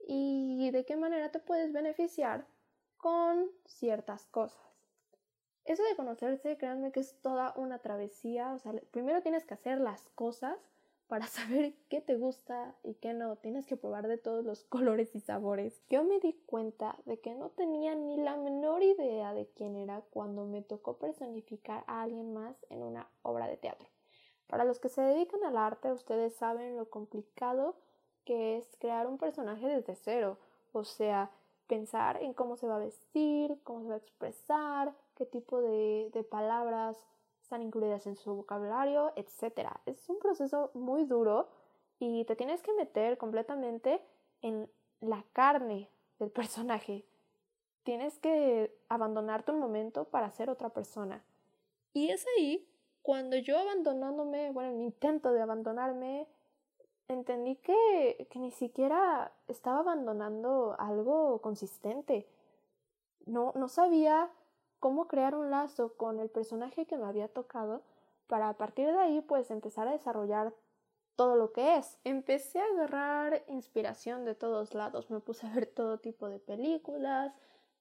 y 0.06 0.70
de 0.70 0.84
qué 0.84 0.96
manera 0.96 1.30
te 1.30 1.38
puedes 1.38 1.72
beneficiar 1.72 2.44
con 2.98 3.50
ciertas 3.64 4.26
cosas. 4.26 4.60
Eso 5.64 5.82
de 5.82 5.96
conocerse, 5.96 6.58
créanme 6.58 6.92
que 6.92 7.00
es 7.00 7.14
toda 7.22 7.54
una 7.56 7.78
travesía. 7.78 8.52
O 8.52 8.58
sea, 8.58 8.74
primero 8.90 9.22
tienes 9.22 9.46
que 9.46 9.54
hacer 9.54 9.80
las 9.80 10.10
cosas 10.10 10.58
para 11.08 11.26
saber 11.26 11.74
qué 11.88 12.00
te 12.00 12.16
gusta 12.16 12.74
y 12.84 12.94
qué 12.94 13.14
no. 13.14 13.36
Tienes 13.36 13.66
que 13.66 13.76
probar 13.76 14.06
de 14.06 14.18
todos 14.18 14.44
los 14.44 14.64
colores 14.64 15.14
y 15.14 15.20
sabores. 15.20 15.82
Yo 15.88 16.04
me 16.04 16.20
di 16.20 16.34
cuenta 16.46 16.96
de 17.06 17.18
que 17.18 17.34
no 17.34 17.50
tenía 17.50 17.94
ni 17.94 18.18
la 18.18 18.36
menor 18.36 18.82
idea 18.82 19.34
de 19.34 19.48
quién 19.48 19.76
era 19.76 20.02
cuando 20.10 20.44
me 20.44 20.62
tocó 20.62 20.98
personificar 20.98 21.84
a 21.86 22.02
alguien 22.02 22.32
más 22.32 22.56
en 22.70 22.82
una 22.82 23.08
obra 23.22 23.48
de 23.48 23.56
teatro. 23.56 23.88
Para 24.46 24.64
los 24.64 24.78
que 24.78 24.88
se 24.88 25.02
dedican 25.02 25.44
al 25.44 25.58
arte, 25.58 25.92
ustedes 25.92 26.34
saben 26.36 26.76
lo 26.76 26.88
complicado 26.88 27.76
que 28.24 28.58
es 28.58 28.76
crear 28.78 29.06
un 29.06 29.18
personaje 29.18 29.66
desde 29.66 29.94
cero. 29.94 30.38
O 30.72 30.84
sea, 30.84 31.30
pensar 31.66 32.22
en 32.22 32.34
cómo 32.34 32.56
se 32.56 32.66
va 32.66 32.76
a 32.76 32.80
vestir, 32.80 33.58
cómo 33.62 33.82
se 33.82 33.88
va 33.88 33.94
a 33.94 33.98
expresar, 33.98 34.94
qué 35.16 35.26
tipo 35.26 35.60
de, 35.60 36.10
de 36.12 36.22
palabras 36.24 36.96
están 37.48 37.62
incluidas 37.62 38.06
en 38.06 38.14
su 38.14 38.34
vocabulario, 38.34 39.14
etc. 39.16 39.70
Es 39.86 40.06
un 40.10 40.18
proceso 40.18 40.70
muy 40.74 41.06
duro 41.06 41.48
y 41.98 42.26
te 42.26 42.36
tienes 42.36 42.60
que 42.62 42.74
meter 42.74 43.16
completamente 43.16 44.02
en 44.42 44.70
la 45.00 45.24
carne 45.32 45.88
del 46.18 46.30
personaje. 46.40 47.06
Tienes 47.84 48.18
que 48.18 48.78
abandonarte 48.90 49.50
un 49.50 49.60
momento 49.60 50.04
para 50.04 50.30
ser 50.30 50.50
otra 50.50 50.68
persona. 50.68 51.24
Y 51.94 52.10
es 52.10 52.26
ahí 52.36 52.68
cuando 53.00 53.38
yo 53.38 53.58
abandonándome, 53.58 54.50
bueno, 54.50 54.68
en 54.72 54.76
mi 54.76 54.84
intento 54.84 55.32
de 55.32 55.40
abandonarme, 55.40 56.28
entendí 57.08 57.56
que, 57.56 58.28
que 58.28 58.38
ni 58.40 58.50
siquiera 58.50 59.32
estaba 59.46 59.78
abandonando 59.78 60.76
algo 60.78 61.40
consistente. 61.40 62.28
No, 63.24 63.54
no 63.56 63.68
sabía 63.68 64.30
cómo 64.80 65.08
crear 65.08 65.34
un 65.34 65.50
lazo 65.50 65.94
con 65.96 66.20
el 66.20 66.30
personaje 66.30 66.86
que 66.86 66.98
me 66.98 67.06
había 67.06 67.28
tocado 67.28 67.82
para 68.26 68.48
a 68.48 68.56
partir 68.56 68.86
de 68.86 68.98
ahí 68.98 69.20
pues 69.20 69.50
empezar 69.50 69.88
a 69.88 69.92
desarrollar 69.92 70.54
todo 71.16 71.34
lo 71.34 71.52
que 71.52 71.76
es. 71.76 71.98
Empecé 72.04 72.60
a 72.60 72.66
agarrar 72.66 73.42
inspiración 73.48 74.24
de 74.24 74.34
todos 74.34 74.74
lados, 74.74 75.10
me 75.10 75.20
puse 75.20 75.46
a 75.46 75.54
ver 75.54 75.66
todo 75.66 75.98
tipo 75.98 76.28
de 76.28 76.38
películas, 76.38 77.34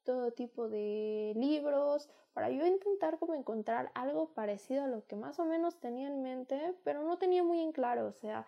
todo 0.04 0.32
tipo 0.32 0.70
de 0.70 1.34
libros, 1.36 2.10
para 2.34 2.50
yo 2.50 2.66
intentar 2.66 3.20
como 3.20 3.36
encontrar 3.36 3.92
algo 3.94 4.30
parecido 4.34 4.86
a 4.86 4.88
lo 4.88 5.06
que 5.06 5.16
más 5.16 5.40
o 5.40 5.46
menos 5.46 5.80
tenía 5.80 6.08
en 6.08 6.22
mente, 6.22 6.76
pero 6.84 7.04
no 7.04 7.18
tenía 7.18 7.44
muy 7.44 7.62
en 7.62 7.72
claro, 7.72 8.08
o 8.08 8.14
sea, 8.14 8.46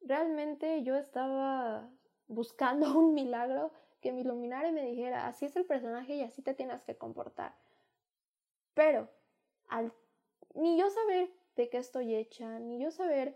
realmente 0.00 0.82
yo 0.82 0.96
estaba 0.96 1.88
buscando 2.28 2.86
un 2.98 3.14
milagro 3.14 3.72
que 4.00 4.12
me 4.12 4.22
iluminara 4.22 4.68
y 4.68 4.72
me 4.72 4.84
dijera, 4.84 5.26
así 5.26 5.46
es 5.46 5.56
el 5.56 5.64
personaje 5.64 6.14
y 6.14 6.22
así 6.22 6.42
te 6.42 6.54
tienes 6.54 6.82
que 6.82 6.96
comportar. 6.96 7.54
Pero 8.76 9.08
ni 10.54 10.78
yo 10.78 10.90
saber 10.90 11.30
de 11.56 11.70
qué 11.70 11.78
estoy 11.78 12.14
hecha, 12.14 12.58
ni 12.58 12.78
yo 12.78 12.90
saber 12.90 13.34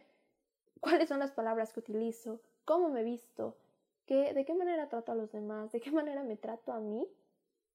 cuáles 0.81 1.09
son 1.09 1.19
las 1.19 1.33
palabras 1.33 1.73
que 1.73 1.81
utilizo, 1.81 2.41
cómo 2.67 2.91
me 2.91 3.03
visto, 3.03 3.57
qué, 4.05 4.35
de 4.35 4.45
qué 4.45 4.55
manera 4.55 4.91
trato 4.91 5.13
a 5.13 5.15
los 5.15 5.33
demás, 5.33 5.73
de 5.73 5.81
qué 5.81 5.91
manera 5.91 6.23
me 6.25 6.37
trato 6.37 6.73
a 6.73 6.81
mí, 6.81 7.09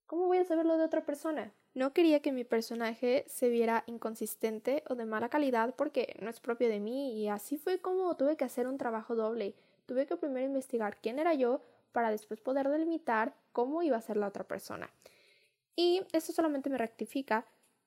¿cómo 0.06 0.28
voy 0.28 0.38
a 0.38 0.46
saberlo 0.46 0.78
de 0.78 0.84
otra 0.84 1.06
persona? 1.06 1.52
No 1.74 1.92
quería 1.92 2.22
que 2.22 2.32
mi 2.32 2.44
personaje 2.44 3.26
se 3.28 3.50
viera 3.50 3.84
inconsistente 3.88 4.84
o 4.88 4.94
de 4.94 5.06
mala 5.06 5.30
calidad 5.30 5.74
porque 5.76 6.16
no 6.22 6.30
es 6.30 6.40
propio 6.40 6.70
de 6.70 6.80
mí 6.80 7.20
y 7.20 7.30
así 7.30 7.58
fue 7.58 7.80
como 7.80 8.16
tuve 8.16 8.38
que 8.38 8.46
hacer 8.46 8.68
un 8.68 8.78
trabajo 8.78 9.16
doble. 9.16 9.56
Tuve 9.88 10.06
que 10.06 10.16
primero 10.18 10.46
investigar 10.46 10.98
quién 11.02 11.18
era 11.18 11.34
yo 11.34 11.62
para 11.92 12.12
después 12.12 12.42
poder 12.42 12.70
delimitar 12.70 13.34
cómo 13.54 13.82
iba 13.82 13.98
a 13.98 14.02
ser 14.02 14.18
la 14.18 14.28
otra 14.28 14.44
persona. 14.44 14.90
Y 15.76 16.04
esto 16.14 16.32
solamente 16.32 16.70
me 16.70 16.78
rectifica 16.78 17.46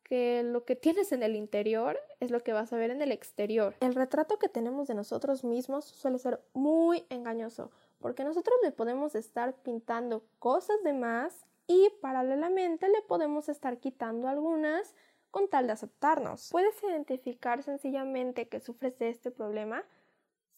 que 0.09 0.43
lo 0.43 0.65
que 0.65 0.75
tienes 0.75 1.13
en 1.13 1.23
el 1.23 1.37
interior 1.37 1.99
es 2.21 2.31
lo 2.31 2.43
que 2.43 2.53
vas 2.53 2.73
a 2.73 2.77
ver 2.77 2.91
en 2.91 3.03
el 3.03 3.13
exterior. 3.13 3.77
El 3.81 3.95
retrato 3.95 4.39
que 4.39 4.49
tenemos 4.49 4.89
de 4.89 4.95
nosotros 4.95 5.45
mismos 5.45 5.85
suele 5.85 6.19
ser 6.19 6.41
muy 6.55 7.05
engañoso, 7.11 7.71
porque 8.01 8.25
nosotros 8.25 8.57
le 8.63 8.73
podemos 8.73 9.15
estar 9.15 9.55
pintando 9.63 10.25
cosas 10.39 10.83
de 10.83 10.95
más 10.95 11.45
y 11.67 11.91
paralelamente 12.01 12.89
le 12.89 13.03
podemos 13.03 13.49
estar 13.49 13.79
quitando 13.79 14.29
algunas 14.29 14.95
con 15.31 15.49
tal 15.49 15.67
de 15.67 15.75
aceptarnos. 15.75 16.49
Puedes 16.51 16.83
identificar 16.83 17.63
sencillamente 17.63 18.49
que 18.49 18.61
sufres 18.61 18.99
de 18.99 19.11
este 19.11 19.31
problema 19.31 19.85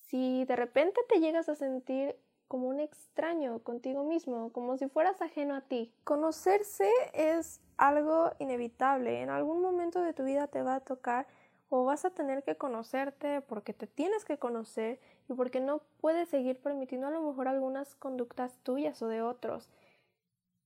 si 0.07 0.45
de 0.45 0.57
repente 0.57 1.00
te 1.09 1.19
llegas 1.19 1.49
a 1.49 1.57
sentir 1.57 2.16
como 2.50 2.66
un 2.66 2.80
extraño 2.80 3.61
contigo 3.61 4.02
mismo, 4.02 4.52
como 4.52 4.76
si 4.76 4.88
fueras 4.88 5.23
ajeno 5.23 5.54
a 5.54 5.61
ti. 5.61 5.95
Conocerse 6.02 6.90
es 7.12 7.61
algo 7.76 8.33
inevitable. 8.40 9.23
En 9.23 9.30
algún 9.30 9.62
momento 9.62 10.02
de 10.02 10.14
tu 10.14 10.25
vida 10.25 10.49
te 10.49 10.61
va 10.61 10.75
a 10.75 10.80
tocar 10.80 11.28
o 11.69 11.85
vas 11.85 12.04
a 12.04 12.11
tener 12.11 12.42
que 12.42 12.57
conocerte 12.57 13.40
porque 13.40 13.73
te 13.73 13.87
tienes 13.87 14.25
que 14.25 14.37
conocer 14.37 14.99
y 15.28 15.35
porque 15.35 15.61
no 15.61 15.83
puedes 16.00 16.28
seguir 16.28 16.59
permitiendo 16.59 17.07
a 17.07 17.11
lo 17.11 17.23
mejor 17.23 17.47
algunas 17.47 17.95
conductas 17.95 18.59
tuyas 18.64 19.00
o 19.00 19.07
de 19.07 19.23
otros. 19.23 19.71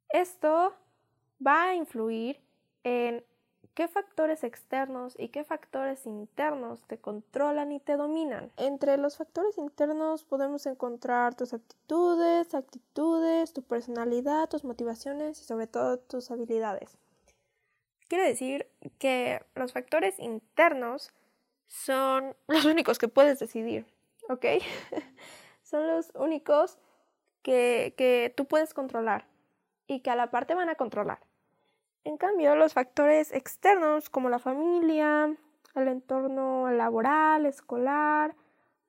Esto 0.08 0.72
va 1.46 1.64
a 1.64 1.74
influir 1.74 2.40
en 2.82 3.22
qué 3.74 3.88
factores 3.88 4.44
externos 4.44 5.14
y 5.18 5.28
qué 5.28 5.44
factores 5.44 6.06
internos 6.06 6.80
te 6.86 6.98
controlan 6.98 7.72
y 7.72 7.80
te 7.80 7.96
dominan. 7.96 8.52
Entre 8.56 8.96
los 8.96 9.16
factores 9.16 9.58
internos 9.58 10.24
podemos 10.24 10.64
encontrar 10.66 11.34
tus 11.34 11.52
actitudes, 11.52 12.54
actitudes, 12.54 13.52
tu 13.52 13.62
personalidad, 13.62 14.48
tus 14.48 14.64
motivaciones 14.64 15.40
y 15.40 15.44
sobre 15.44 15.66
todo 15.66 15.98
tus 15.98 16.30
habilidades. 16.30 16.96
Quiere 18.08 18.24
decir 18.28 18.68
que 18.98 19.44
los 19.56 19.72
factores 19.72 20.18
internos 20.20 21.12
son 21.66 22.36
los 22.46 22.64
únicos 22.64 22.98
que 22.98 23.08
puedes 23.08 23.40
decidir, 23.40 23.86
¿ok? 24.28 24.44
son 25.62 25.88
los 25.88 26.12
únicos 26.14 26.78
que, 27.42 27.94
que 27.96 28.32
tú 28.36 28.44
puedes 28.44 28.72
controlar 28.72 29.26
y 29.88 30.00
que 30.00 30.10
a 30.10 30.16
la 30.16 30.30
parte 30.30 30.54
van 30.54 30.68
a 30.68 30.76
controlar. 30.76 31.18
En 32.04 32.18
cambio, 32.18 32.54
los 32.54 32.74
factores 32.74 33.32
externos 33.32 34.10
como 34.10 34.28
la 34.28 34.38
familia, 34.38 35.34
el 35.74 35.88
entorno 35.88 36.70
laboral, 36.70 37.46
escolar, 37.46 38.36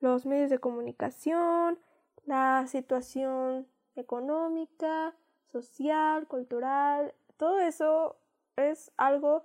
los 0.00 0.26
medios 0.26 0.50
de 0.50 0.58
comunicación, 0.58 1.78
la 2.26 2.66
situación 2.66 3.66
económica, 3.94 5.14
social, 5.50 6.26
cultural, 6.26 7.14
todo 7.38 7.58
eso 7.60 8.16
es 8.56 8.92
algo 8.96 9.44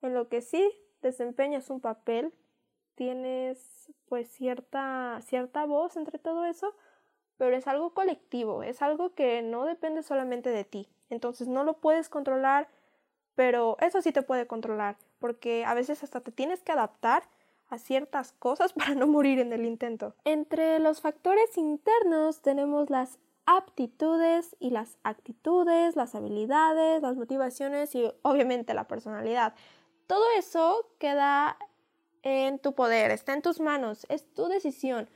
en 0.00 0.14
lo 0.14 0.28
que 0.28 0.40
sí 0.40 0.72
desempeñas 1.00 1.70
un 1.70 1.80
papel, 1.80 2.32
tienes 2.94 3.92
pues 4.06 4.28
cierta, 4.28 5.20
cierta 5.22 5.64
voz 5.64 5.96
entre 5.96 6.18
todo 6.18 6.44
eso, 6.44 6.74
pero 7.36 7.56
es 7.56 7.66
algo 7.66 7.94
colectivo, 7.94 8.62
es 8.62 8.82
algo 8.82 9.14
que 9.14 9.42
no 9.42 9.64
depende 9.64 10.02
solamente 10.02 10.50
de 10.50 10.64
ti. 10.64 10.88
Entonces 11.08 11.48
no 11.48 11.64
lo 11.64 11.74
puedes 11.80 12.08
controlar, 12.08 12.68
pero 13.34 13.76
eso 13.80 14.02
sí 14.02 14.12
te 14.12 14.22
puede 14.22 14.46
controlar, 14.46 14.96
porque 15.18 15.64
a 15.64 15.74
veces 15.74 16.02
hasta 16.02 16.20
te 16.20 16.32
tienes 16.32 16.62
que 16.62 16.72
adaptar 16.72 17.22
a 17.68 17.78
ciertas 17.78 18.32
cosas 18.32 18.72
para 18.74 18.94
no 18.94 19.06
morir 19.06 19.38
en 19.38 19.52
el 19.52 19.64
intento. 19.64 20.14
Entre 20.24 20.78
los 20.78 21.00
factores 21.00 21.56
internos 21.56 22.42
tenemos 22.42 22.90
las 22.90 23.18
aptitudes 23.46 24.56
y 24.60 24.70
las 24.70 24.98
actitudes, 25.02 25.96
las 25.96 26.14
habilidades, 26.14 27.02
las 27.02 27.16
motivaciones 27.16 27.94
y 27.94 28.10
obviamente 28.22 28.74
la 28.74 28.86
personalidad. 28.86 29.54
Todo 30.06 30.24
eso 30.36 30.86
queda 30.98 31.56
en 32.22 32.58
tu 32.58 32.74
poder, 32.74 33.10
está 33.10 33.34
en 33.34 33.42
tus 33.42 33.58
manos, 33.58 34.06
es 34.08 34.32
tu 34.32 34.46
decisión 34.46 35.08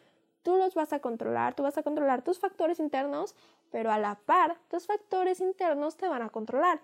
tú 0.46 0.56
los 0.56 0.76
vas 0.76 0.92
a 0.92 1.00
controlar, 1.00 1.54
tú 1.54 1.64
vas 1.64 1.76
a 1.76 1.82
controlar 1.82 2.22
tus 2.22 2.38
factores 2.38 2.78
internos, 2.78 3.34
pero 3.72 3.90
a 3.90 3.98
la 3.98 4.14
par, 4.14 4.56
tus 4.70 4.86
factores 4.86 5.40
internos 5.40 5.96
te 5.96 6.06
van 6.06 6.22
a 6.22 6.28
controlar. 6.28 6.78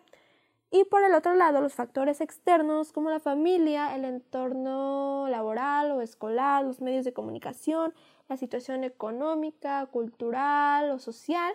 Y 0.74 0.84
por 0.84 1.04
el 1.04 1.12
otro 1.12 1.34
lado, 1.34 1.60
los 1.60 1.74
factores 1.74 2.22
externos 2.22 2.94
como 2.94 3.10
la 3.10 3.20
familia, 3.20 3.94
el 3.94 4.06
entorno 4.06 5.28
laboral 5.28 5.90
o 5.90 6.00
escolar, 6.00 6.64
los 6.64 6.80
medios 6.80 7.04
de 7.04 7.12
comunicación, 7.12 7.92
la 8.26 8.38
situación 8.38 8.82
económica, 8.82 9.84
cultural 9.84 10.90
o 10.90 10.98
social, 10.98 11.52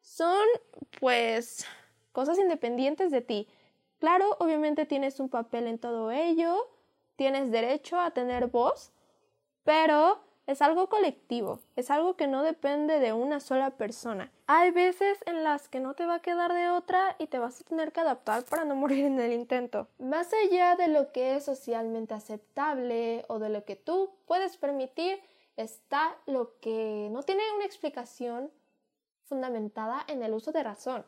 son 0.00 0.46
pues 0.98 1.66
cosas 2.12 2.38
independientes 2.38 3.10
de 3.10 3.20
ti. 3.20 3.48
Claro, 3.98 4.34
obviamente 4.40 4.86
tienes 4.86 5.20
un 5.20 5.28
papel 5.28 5.66
en 5.66 5.78
todo 5.78 6.10
ello, 6.10 6.56
tienes 7.16 7.50
derecho 7.50 8.00
a 8.00 8.12
tener 8.12 8.46
voz, 8.46 8.92
pero 9.62 10.24
es 10.46 10.60
algo 10.60 10.88
colectivo, 10.88 11.60
es 11.74 11.90
algo 11.90 12.16
que 12.16 12.26
no 12.26 12.42
depende 12.42 13.00
de 13.00 13.12
una 13.12 13.40
sola 13.40 13.70
persona. 13.70 14.30
Hay 14.46 14.70
veces 14.72 15.18
en 15.26 15.42
las 15.42 15.68
que 15.68 15.80
no 15.80 15.94
te 15.94 16.04
va 16.04 16.16
a 16.16 16.22
quedar 16.22 16.52
de 16.52 16.68
otra 16.68 17.16
y 17.18 17.26
te 17.28 17.38
vas 17.38 17.60
a 17.60 17.64
tener 17.64 17.92
que 17.92 18.00
adaptar 18.00 18.44
para 18.44 18.64
no 18.64 18.74
morir 18.76 19.06
en 19.06 19.18
el 19.20 19.32
intento. 19.32 19.88
Más 19.98 20.30
allá 20.32 20.76
de 20.76 20.88
lo 20.88 21.12
que 21.12 21.36
es 21.36 21.44
socialmente 21.44 22.14
aceptable 22.14 23.24
o 23.28 23.38
de 23.38 23.48
lo 23.48 23.64
que 23.64 23.76
tú 23.76 24.10
puedes 24.26 24.56
permitir, 24.56 25.18
está 25.56 26.16
lo 26.26 26.58
que 26.60 27.08
no 27.10 27.22
tiene 27.22 27.42
una 27.56 27.64
explicación 27.64 28.50
fundamentada 29.24 30.04
en 30.08 30.22
el 30.22 30.34
uso 30.34 30.52
de 30.52 30.62
razón. 30.62 31.06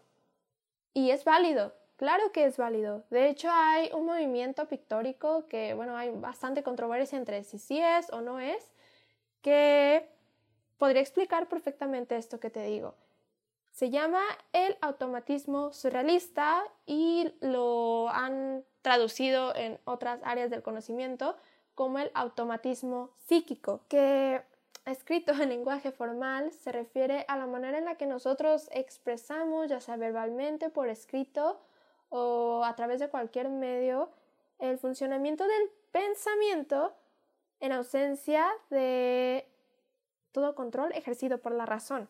Y 0.95 1.11
es 1.11 1.25
válido, 1.25 1.75
claro 1.97 2.33
que 2.33 2.47
es 2.47 2.57
válido. 2.57 3.05
De 3.11 3.28
hecho, 3.28 3.50
hay 3.52 3.90
un 3.93 4.07
movimiento 4.07 4.66
pictórico 4.66 5.47
que, 5.49 5.75
bueno, 5.75 5.95
hay 5.95 6.11
bastante 6.11 6.62
controversia 6.62 7.19
entre 7.19 7.45
si 7.45 7.59
sí 7.59 7.78
es 7.78 8.11
o 8.11 8.23
no 8.23 8.40
es, 8.40 8.71
que 9.43 10.09
podría 10.78 11.02
explicar 11.02 11.49
perfectamente 11.49 12.16
esto 12.16 12.40
que 12.40 12.50
te 12.50 12.64
digo. 12.64 12.95
Se 13.73 13.90
llama 13.90 14.23
el 14.52 14.76
automatismo 14.81 15.73
surrealista 15.73 16.64
y 16.87 17.31
lo 17.40 18.09
han 18.09 18.64
traducido 18.81 19.55
en 19.55 19.78
otras 19.85 20.21
áreas 20.25 20.50
del 20.50 20.62
conocimiento 20.62 21.37
como 21.75 21.99
el 21.99 22.11
automatismo 22.14 23.11
psíquico, 23.26 23.83
que 23.88 24.40
escrito 24.87 25.33
en 25.33 25.50
lenguaje 25.50 25.93
formal 25.93 26.52
se 26.52 26.73
refiere 26.73 27.26
a 27.28 27.37
la 27.37 27.47
manera 27.47 27.76
en 27.76 27.85
la 27.85 27.97
que 27.97 28.07
nosotros 28.07 28.71
expresamos, 28.73 29.69
ya 29.69 29.81
sea 29.81 29.97
verbalmente, 29.97 30.71
por 30.71 30.88
escrito 30.88 31.61
o 32.09 32.64
a 32.64 32.75
través 32.76 33.00
de 33.00 33.09
cualquier 33.09 33.50
medio, 33.50 34.09
el 34.59 34.78
funcionamiento 34.78 35.45
del 35.45 35.71
pensamiento 35.93 36.95
en 37.60 37.72
ausencia 37.72 38.46
de 38.70 39.46
todo 40.33 40.54
control 40.54 40.92
ejercido 40.92 41.38
por 41.38 41.52
la 41.52 41.66
razón. 41.66 42.09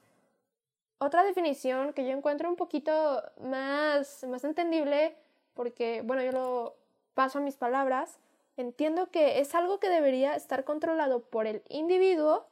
Otra 0.99 1.23
definición 1.23 1.93
que 1.93 2.07
yo 2.07 2.13
encuentro 2.13 2.49
un 2.49 2.57
poquito 2.57 3.23
más, 3.41 4.25
más 4.25 4.45
entendible, 4.45 5.15
porque, 5.55 6.03
bueno, 6.03 6.23
yo 6.23 6.33
lo 6.33 6.77
paso 7.15 7.39
a 7.39 7.43
mis 7.43 7.57
palabras, 7.57 8.19
entiendo 8.57 9.11
que 9.11 9.41
es 9.41 9.55
algo 9.55 9.79
que 9.79 9.89
debería 9.89 10.35
estar 10.35 10.65
controlado 10.65 11.21
por 11.21 11.47
el 11.47 11.63
individuo, 11.69 12.47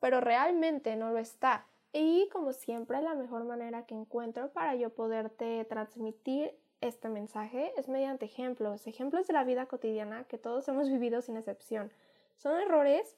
pero 0.00 0.20
realmente 0.20 0.96
no 0.96 1.10
lo 1.10 1.18
está. 1.18 1.66
Y 1.92 2.28
como 2.28 2.52
siempre, 2.52 3.00
la 3.00 3.14
mejor 3.14 3.44
manera 3.44 3.86
que 3.86 3.94
encuentro 3.94 4.50
para 4.50 4.74
yo 4.74 4.90
poderte 4.90 5.64
transmitir 5.64 6.54
este 6.80 7.08
mensaje 7.08 7.72
es 7.76 7.88
mediante 7.88 8.26
ejemplos, 8.26 8.86
ejemplos 8.86 9.26
de 9.26 9.32
la 9.32 9.44
vida 9.44 9.66
cotidiana 9.66 10.24
que 10.24 10.38
todos 10.38 10.68
hemos 10.68 10.88
vivido 10.88 11.22
sin 11.22 11.36
excepción. 11.36 11.90
Son 12.38 12.58
errores 12.60 13.16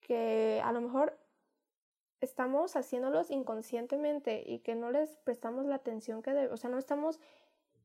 que 0.00 0.62
a 0.64 0.70
lo 0.72 0.80
mejor 0.80 1.18
estamos 2.20 2.76
haciéndolos 2.76 3.30
inconscientemente 3.30 4.44
y 4.46 4.60
que 4.60 4.76
no 4.76 4.90
les 4.90 5.18
prestamos 5.18 5.66
la 5.66 5.74
atención 5.74 6.22
que 6.22 6.32
debe, 6.32 6.52
o 6.52 6.56
sea, 6.56 6.70
no 6.70 6.78
estamos 6.78 7.18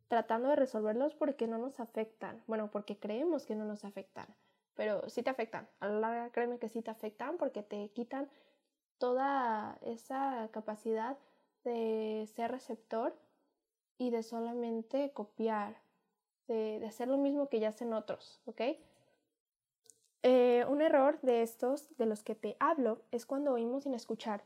tratando 0.07 0.49
de 0.49 0.55
resolverlos 0.55 1.15
porque 1.15 1.47
no 1.47 1.57
nos 1.57 1.79
afectan, 1.79 2.43
bueno, 2.45 2.69
porque 2.69 2.99
creemos 2.99 3.47
que 3.47 3.55
no 3.55 3.65
nos 3.65 3.83
afectan, 3.83 4.27
pero 4.75 5.09
sí 5.09 5.23
te 5.23 5.31
afectan, 5.31 5.67
a 5.79 5.87
la 5.87 5.99
larga 5.99 6.31
créeme 6.31 6.59
que 6.59 6.69
sí 6.69 6.83
te 6.83 6.91
afectan 6.91 7.37
porque 7.37 7.63
te 7.63 7.89
quitan 7.89 8.29
toda 8.99 9.79
esa 9.81 10.49
capacidad 10.51 11.17
de 11.63 12.29
ser 12.35 12.51
receptor 12.51 13.17
y 13.97 14.11
de 14.11 14.21
solamente 14.21 15.11
copiar, 15.13 15.81
de, 16.47 16.79
de 16.79 16.87
hacer 16.87 17.07
lo 17.07 17.17
mismo 17.17 17.49
que 17.49 17.59
ya 17.59 17.69
hacen 17.69 17.91
otros, 17.91 18.39
¿ok? 18.45 18.61
Eh, 20.21 20.65
un 20.67 20.81
error 20.81 21.19
de 21.21 21.41
estos 21.41 21.95
de 21.97 22.05
los 22.05 22.23
que 22.23 22.35
te 22.35 22.57
hablo 22.59 23.01
es 23.11 23.25
cuando 23.25 23.53
oímos 23.53 23.83
sin 23.83 23.93
escuchar. 23.93 24.43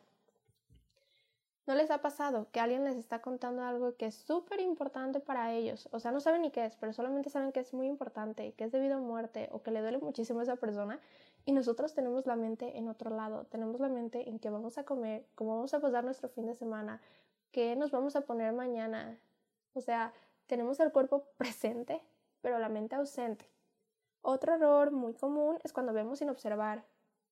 ¿No 1.65 1.75
les 1.75 1.89
ha 1.91 2.01
pasado 2.01 2.47
que 2.51 2.59
alguien 2.59 2.83
les 2.83 2.97
está 2.97 3.21
contando 3.21 3.63
algo 3.63 3.95
que 3.95 4.07
es 4.07 4.15
súper 4.15 4.59
importante 4.59 5.21
para 5.21 5.53
ellos? 5.53 5.87
O 5.93 5.99
sea, 5.99 6.11
no 6.11 6.19
saben 6.19 6.41
ni 6.41 6.51
qué 6.51 6.65
es, 6.65 6.75
pero 6.75 6.91
solamente 6.91 7.29
saben 7.29 7.53
que 7.53 7.61
es 7.61 7.73
muy 7.73 7.87
importante, 7.87 8.53
que 8.53 8.65
es 8.65 8.71
debido 8.73 8.95
a 8.95 8.99
muerte 8.99 9.47
o 9.51 9.63
que 9.63 9.71
le 9.71 9.79
duele 9.81 9.97
muchísimo 9.97 10.41
a 10.41 10.43
esa 10.43 10.57
persona 10.57 10.99
y 11.45 11.53
nosotros 11.53 11.93
tenemos 11.93 12.25
la 12.27 12.35
mente 12.35 12.77
en 12.77 12.89
otro 12.89 13.09
lado, 13.09 13.45
tenemos 13.45 13.79
la 13.79 13.87
mente 13.87 14.29
en 14.29 14.39
qué 14.39 14.49
vamos 14.49 14.77
a 14.77 14.83
comer, 14.83 15.25
cómo 15.35 15.55
vamos 15.55 15.73
a 15.73 15.79
pasar 15.79 16.03
nuestro 16.03 16.27
fin 16.27 16.45
de 16.45 16.53
semana, 16.53 17.01
qué 17.51 17.77
nos 17.77 17.91
vamos 17.91 18.17
a 18.17 18.21
poner 18.21 18.51
mañana. 18.51 19.17
O 19.73 19.79
sea, 19.79 20.13
tenemos 20.47 20.81
el 20.81 20.91
cuerpo 20.91 21.29
presente, 21.37 22.01
pero 22.41 22.59
la 22.59 22.67
mente 22.67 22.95
ausente. 22.95 23.52
Otro 24.25 24.53
error 24.53 24.91
muy 24.91 25.13
común 25.13 25.59
es 25.65 25.73
cuando 25.73 25.91
vemos 25.91 26.19
sin 26.19 26.29
observar. 26.29 26.85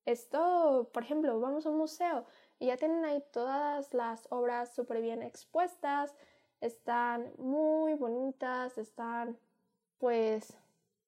Esto, 0.04 0.90
por 0.92 1.02
ejemplo, 1.02 1.40
vamos 1.40 1.64
a 1.64 1.70
un 1.70 1.78
museo 1.78 2.26
y 2.58 2.66
ya 2.66 2.76
tienen 2.76 3.02
ahí 3.06 3.24
todas 3.32 3.94
las 3.94 4.26
obras 4.30 4.74
súper 4.74 5.00
bien 5.00 5.22
expuestas, 5.22 6.14
están 6.60 7.32
muy 7.38 7.94
bonitas, 7.94 8.76
están 8.76 9.38
pues 9.96 10.58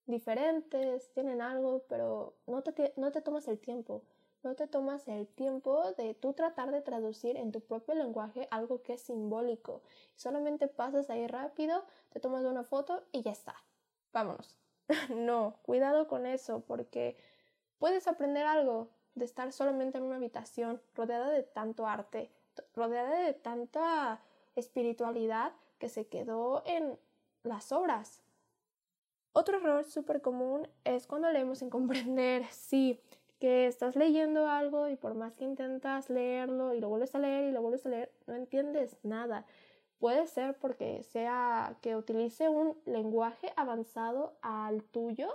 diferentes, 0.07 1.13
tienen 1.13 1.43
algo, 1.43 1.85
pero 1.87 2.35
no 2.47 2.63
te, 2.63 2.95
no 2.97 3.13
te 3.13 3.21
tomas 3.21 3.47
el 3.49 3.59
tiempo, 3.59 4.03
no 4.43 4.55
te 4.55 4.67
tomas 4.67 5.07
el 5.07 5.29
tiempo 5.29 5.93
de 5.99 6.15
tú 6.15 6.33
tratar 6.33 6.71
de 6.71 6.81
traducir 6.81 7.37
en 7.37 7.53
tu 7.53 7.61
propio 7.61 7.95
lenguaje 7.95 8.49
algo 8.51 8.81
que 8.83 8.95
es 8.95 9.03
simbólico. 9.03 9.83
Solamente 10.17 10.67
pasas 10.67 11.11
ahí 11.11 11.27
rápido, 11.27 11.85
te 12.09 12.21
tomas 12.21 12.45
una 12.45 12.65
foto 12.65 13.03
y 13.13 13.23
ya 13.23 13.33
está. 13.33 13.55
Vámonos. 14.15 14.64
no, 15.11 15.57
cuidado 15.63 16.09
con 16.09 16.27
eso 16.27 16.61
porque 16.67 17.17
puedes 17.79 18.07
aprender 18.09 18.47
algo 18.47 18.89
de 19.15 19.25
estar 19.25 19.53
solamente 19.53 19.99
en 19.99 20.05
una 20.05 20.17
habitación 20.17 20.81
rodeada 20.95 21.31
de 21.31 21.43
tanto 21.43 21.87
arte, 21.87 22.31
rodeada 22.75 23.17
de 23.21 23.35
tanta 23.35 24.21
espiritualidad 24.57 25.53
que 25.79 25.89
se 25.89 26.07
quedó 26.07 26.63
en 26.67 26.99
las 27.43 27.73
obras. 27.73 28.23
Otro 29.33 29.59
error 29.59 29.85
súper 29.85 30.21
común 30.21 30.69
es 30.85 31.07
cuando 31.07 31.31
leemos 31.31 31.59
sin 31.59 31.71
comprender, 31.71 32.45
sí, 32.51 33.01
que 33.41 33.67
estás 33.67 33.97
leyendo 33.97 34.49
algo 34.49 34.89
y 34.89 34.97
por 34.97 35.15
más 35.15 35.37
que 35.37 35.45
intentas 35.45 36.09
leerlo 36.09 36.73
y 36.75 36.81
lo 36.81 36.89
vuelves 36.89 37.15
a 37.15 37.19
leer 37.19 37.45
y 37.45 37.53
lo 37.53 37.63
vuelves 37.63 37.85
a 37.85 37.91
leer, 37.91 38.13
no 38.27 38.35
entiendes 38.35 38.97
nada. 39.03 39.45
Puede 40.05 40.27
ser 40.27 40.59
porque 40.59 41.03
sea 41.03 41.79
que 41.81 41.97
utilice 41.97 42.51
un 42.51 42.79
lenguaje 42.85 43.55
avanzado 43.57 44.37
al 44.43 44.83
tuyo 44.83 45.35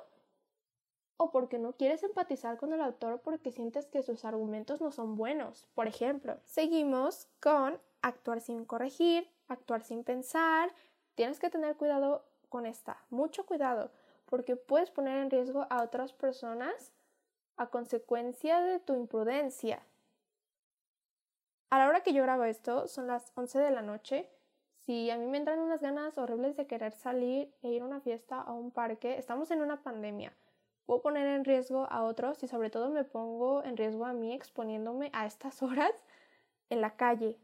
o 1.18 1.32
porque 1.32 1.58
no 1.58 1.74
quieres 1.74 2.04
empatizar 2.04 2.58
con 2.58 2.72
el 2.72 2.82
autor 2.82 3.20
porque 3.22 3.52
sientes 3.52 3.88
que 3.88 4.04
sus 4.04 4.26
argumentos 4.26 4.80
no 4.80 4.92
son 4.92 5.16
buenos. 5.16 5.66
Por 5.74 5.88
ejemplo, 5.88 6.38
seguimos 6.46 7.28
con 7.40 7.82
actuar 8.04 8.42
sin 8.42 8.64
corregir, 8.64 9.28
actuar 9.48 9.82
sin 9.82 10.04
pensar. 10.04 10.72
Tienes 11.16 11.40
que 11.40 11.50
tener 11.50 11.76
cuidado 11.76 12.24
con 12.50 12.68
esta, 12.68 13.04
mucho 13.10 13.48
cuidado, 13.48 13.90
porque 14.28 14.56
puedes 14.56 14.92
poner 14.92 15.18
en 15.18 15.32
riesgo 15.32 15.66
a 15.72 15.82
otras 15.82 16.14
personas 16.14 16.92
a 17.58 17.72
consecuencia 17.72 18.62
de 18.62 18.80
tu 18.80 18.94
imprudencia. 18.94 19.82
A 21.72 21.80
la 21.80 21.88
hora 21.88 22.04
que 22.04 22.14
yo 22.14 22.22
grabo 22.22 22.44
esto, 22.44 22.88
son 22.88 23.08
las 23.08 23.32
11 23.34 23.58
de 23.58 23.72
la 23.72 23.82
noche 23.82 24.30
Si 24.90 25.12
a 25.12 25.18
mí 25.20 25.28
me 25.28 25.38
entran 25.38 25.60
unas 25.60 25.82
ganas 25.82 26.18
horribles 26.18 26.58
de 26.58 26.66
querer 26.66 26.94
salir 26.94 27.54
e 27.62 27.70
ir 27.70 27.84
a 27.84 27.86
una 27.86 28.02
fiesta 28.02 28.42
o 28.48 28.50
a 28.50 28.54
un 28.54 28.72
parque, 28.72 29.20
estamos 29.20 29.52
en 29.52 29.62
una 29.62 29.84
pandemia. 29.84 30.34
Puedo 30.88 31.04
poner 31.04 31.28
en 31.28 31.46
riesgo 31.46 31.86
a 31.92 32.02
otros 32.06 32.42
y 32.42 32.48
sobre 32.48 32.72
todo 32.72 32.90
me 32.90 33.04
pongo 33.04 33.64
en 33.64 33.78
riesgo 33.78 34.08
a 34.08 34.14
mí 34.14 34.34
exponiéndome 34.34 35.12
a 35.14 35.28
estas 35.28 35.62
horas 35.62 35.92
en 36.72 36.82
la 36.82 36.96
calle. 36.96 37.38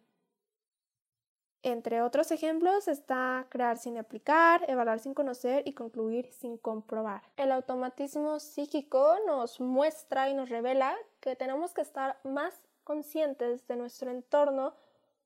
Entre 1.62 2.02
otros 2.02 2.32
ejemplos 2.32 2.88
está 2.88 3.46
crear 3.50 3.78
sin 3.78 4.00
aplicar, 4.00 4.68
evaluar 4.68 4.98
sin 4.98 5.14
conocer 5.14 5.62
y 5.68 5.74
concluir 5.74 6.32
sin 6.32 6.58
comprobar. 6.58 7.22
El 7.38 7.52
automatismo 7.52 8.40
psíquico 8.40 9.18
nos 9.28 9.60
muestra 9.60 10.32
y 10.32 10.34
nos 10.34 10.50
revela 10.50 10.96
que 11.20 11.36
tenemos 11.36 11.76
que 11.76 11.82
estar 11.82 12.18
más 12.24 12.60
conscientes 12.84 13.68
de 13.68 13.76
nuestro 13.76 14.10
entorno 14.10 14.74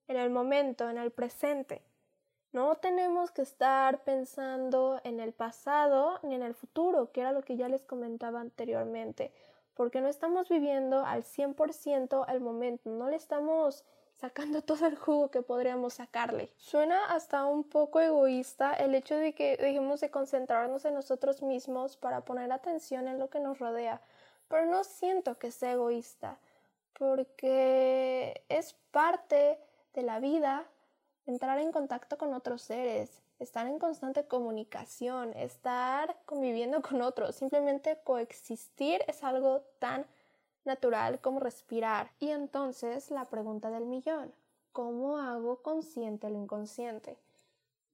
en 0.10 0.18
el 0.18 0.30
momento, 0.30 0.90
en 0.90 0.98
el 0.98 1.12
presente. 1.12 1.82
No 2.52 2.76
tenemos 2.78 3.30
que 3.30 3.44
estar 3.44 4.04
pensando 4.04 5.00
en 5.04 5.20
el 5.20 5.34
pasado 5.34 6.20
ni 6.24 6.34
en 6.34 6.42
el 6.42 6.56
futuro, 6.56 7.12
que 7.12 7.22
era 7.22 7.32
lo 7.32 7.44
que 7.44 7.58
ya 7.58 7.70
les 7.70 7.84
comentaba 7.84 8.42
anteriormente, 8.42 9.32
porque 9.76 10.02
no 10.02 10.08
estamos 10.08 10.50
viviendo 10.50 11.06
al 11.06 11.24
100% 11.24 12.26
el 12.28 12.42
momento, 12.42 12.90
no 12.90 13.08
le 13.08 13.18
estamos 13.18 13.86
sacando 14.16 14.62
todo 14.64 14.88
el 14.88 14.98
jugo 14.98 15.30
que 15.30 15.44
podríamos 15.44 15.94
sacarle. 15.94 16.52
Suena 16.58 17.14
hasta 17.14 17.46
un 17.46 17.64
poco 17.64 18.00
egoísta 18.00 18.74
el 18.74 18.96
hecho 18.96 19.16
de 19.16 19.34
que 19.34 19.56
dejemos 19.58 20.02
de 20.02 20.10
concentrarnos 20.10 20.86
en 20.86 20.96
nosotros 20.96 21.44
mismos 21.44 21.98
para 21.98 22.22
poner 22.22 22.52
atención 22.52 23.08
en 23.08 23.20
lo 23.20 23.30
que 23.30 23.40
nos 23.40 23.60
rodea, 23.60 24.02
pero 24.48 24.66
no 24.66 24.84
siento 24.84 25.38
que 25.38 25.52
sea 25.52 25.74
egoísta, 25.74 26.40
porque 26.98 28.44
es 28.50 28.74
parte 28.90 29.60
de 29.94 30.02
la 30.02 30.20
vida 30.20 30.66
entrar 31.30 31.60
en 31.60 31.72
contacto 31.72 32.18
con 32.18 32.34
otros 32.34 32.64
seres, 32.64 33.22
estar 33.38 33.68
en 33.68 33.78
constante 33.78 34.26
comunicación, 34.26 35.32
estar 35.34 36.18
conviviendo 36.26 36.82
con 36.88 37.02
otros, 37.02 37.36
simplemente 37.36 38.00
coexistir 38.04 39.02
es 39.08 39.24
algo 39.24 39.62
tan 39.78 40.06
natural 40.66 41.22
como 41.22 41.40
respirar. 41.40 42.12
Y 42.20 42.30
entonces 42.30 43.12
la 43.12 43.26
pregunta 43.26 43.70
del 43.70 43.86
millón, 43.86 44.34
¿cómo 44.72 45.20
hago 45.20 45.62
consciente 45.62 46.30
lo 46.30 46.38
inconsciente? 46.38 47.18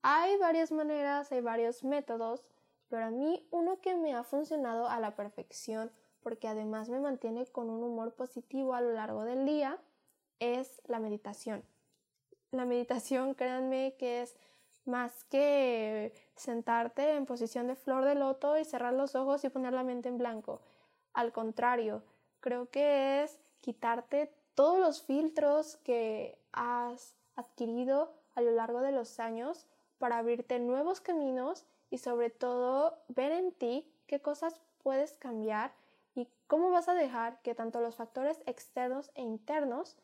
Hay 0.01 0.37
varias 0.37 0.71
maneras, 0.71 1.31
hay 1.31 1.41
varios 1.41 1.83
métodos, 1.83 2.41
pero 2.89 3.05
a 3.05 3.09
mí 3.09 3.45
uno 3.51 3.81
que 3.81 3.95
me 3.95 4.15
ha 4.15 4.23
funcionado 4.23 4.87
a 4.87 4.99
la 4.99 5.15
perfección, 5.15 5.91
porque 6.21 6.47
además 6.47 6.87
me 6.87 7.01
mantiene 7.01 7.45
con 7.47 7.69
un 7.69 7.83
humor 7.83 8.13
positivo 8.13 8.75
a 8.75 8.81
lo 8.81 8.93
largo 8.93 9.25
del 9.25 9.45
día, 9.45 9.77
es 10.39 10.81
la 10.85 10.99
meditación. 10.99 11.63
La 12.51 12.65
meditación, 12.65 13.33
créanme 13.33 13.95
que 13.97 14.21
es 14.21 14.35
más 14.85 15.23
que 15.25 16.13
sentarte 16.35 17.15
en 17.15 17.25
posición 17.25 17.67
de 17.67 17.75
flor 17.75 18.05
de 18.05 18.15
loto 18.15 18.57
y 18.57 18.65
cerrar 18.65 18.93
los 18.93 19.15
ojos 19.15 19.43
y 19.43 19.49
poner 19.49 19.73
la 19.73 19.83
mente 19.83 20.09
en 20.09 20.17
blanco. 20.17 20.61
Al 21.13 21.31
contrario, 21.31 22.03
creo 22.39 22.69
que 22.69 23.23
es 23.23 23.39
quitarte 23.61 24.31
todos 24.53 24.79
los 24.79 25.01
filtros 25.01 25.77
que 25.77 26.37
has 26.53 27.15
adquirido 27.35 28.13
a 28.35 28.41
lo 28.41 28.51
largo 28.51 28.81
de 28.81 28.91
los 28.91 29.19
años 29.19 29.65
para 29.97 30.17
abrirte 30.17 30.59
nuevos 30.59 31.01
caminos 31.01 31.65
y 31.89 31.97
sobre 31.97 32.29
todo 32.29 32.97
ver 33.07 33.31
en 33.31 33.51
ti 33.51 33.91
qué 34.07 34.21
cosas 34.21 34.61
puedes 34.83 35.17
cambiar 35.17 35.73
y 36.13 36.29
cómo 36.47 36.69
vas 36.69 36.87
a 36.89 36.93
dejar 36.93 37.41
que 37.41 37.55
tanto 37.55 37.81
los 37.81 37.95
factores 37.95 38.41
externos 38.45 39.11
e 39.15 39.21
internos 39.21 39.97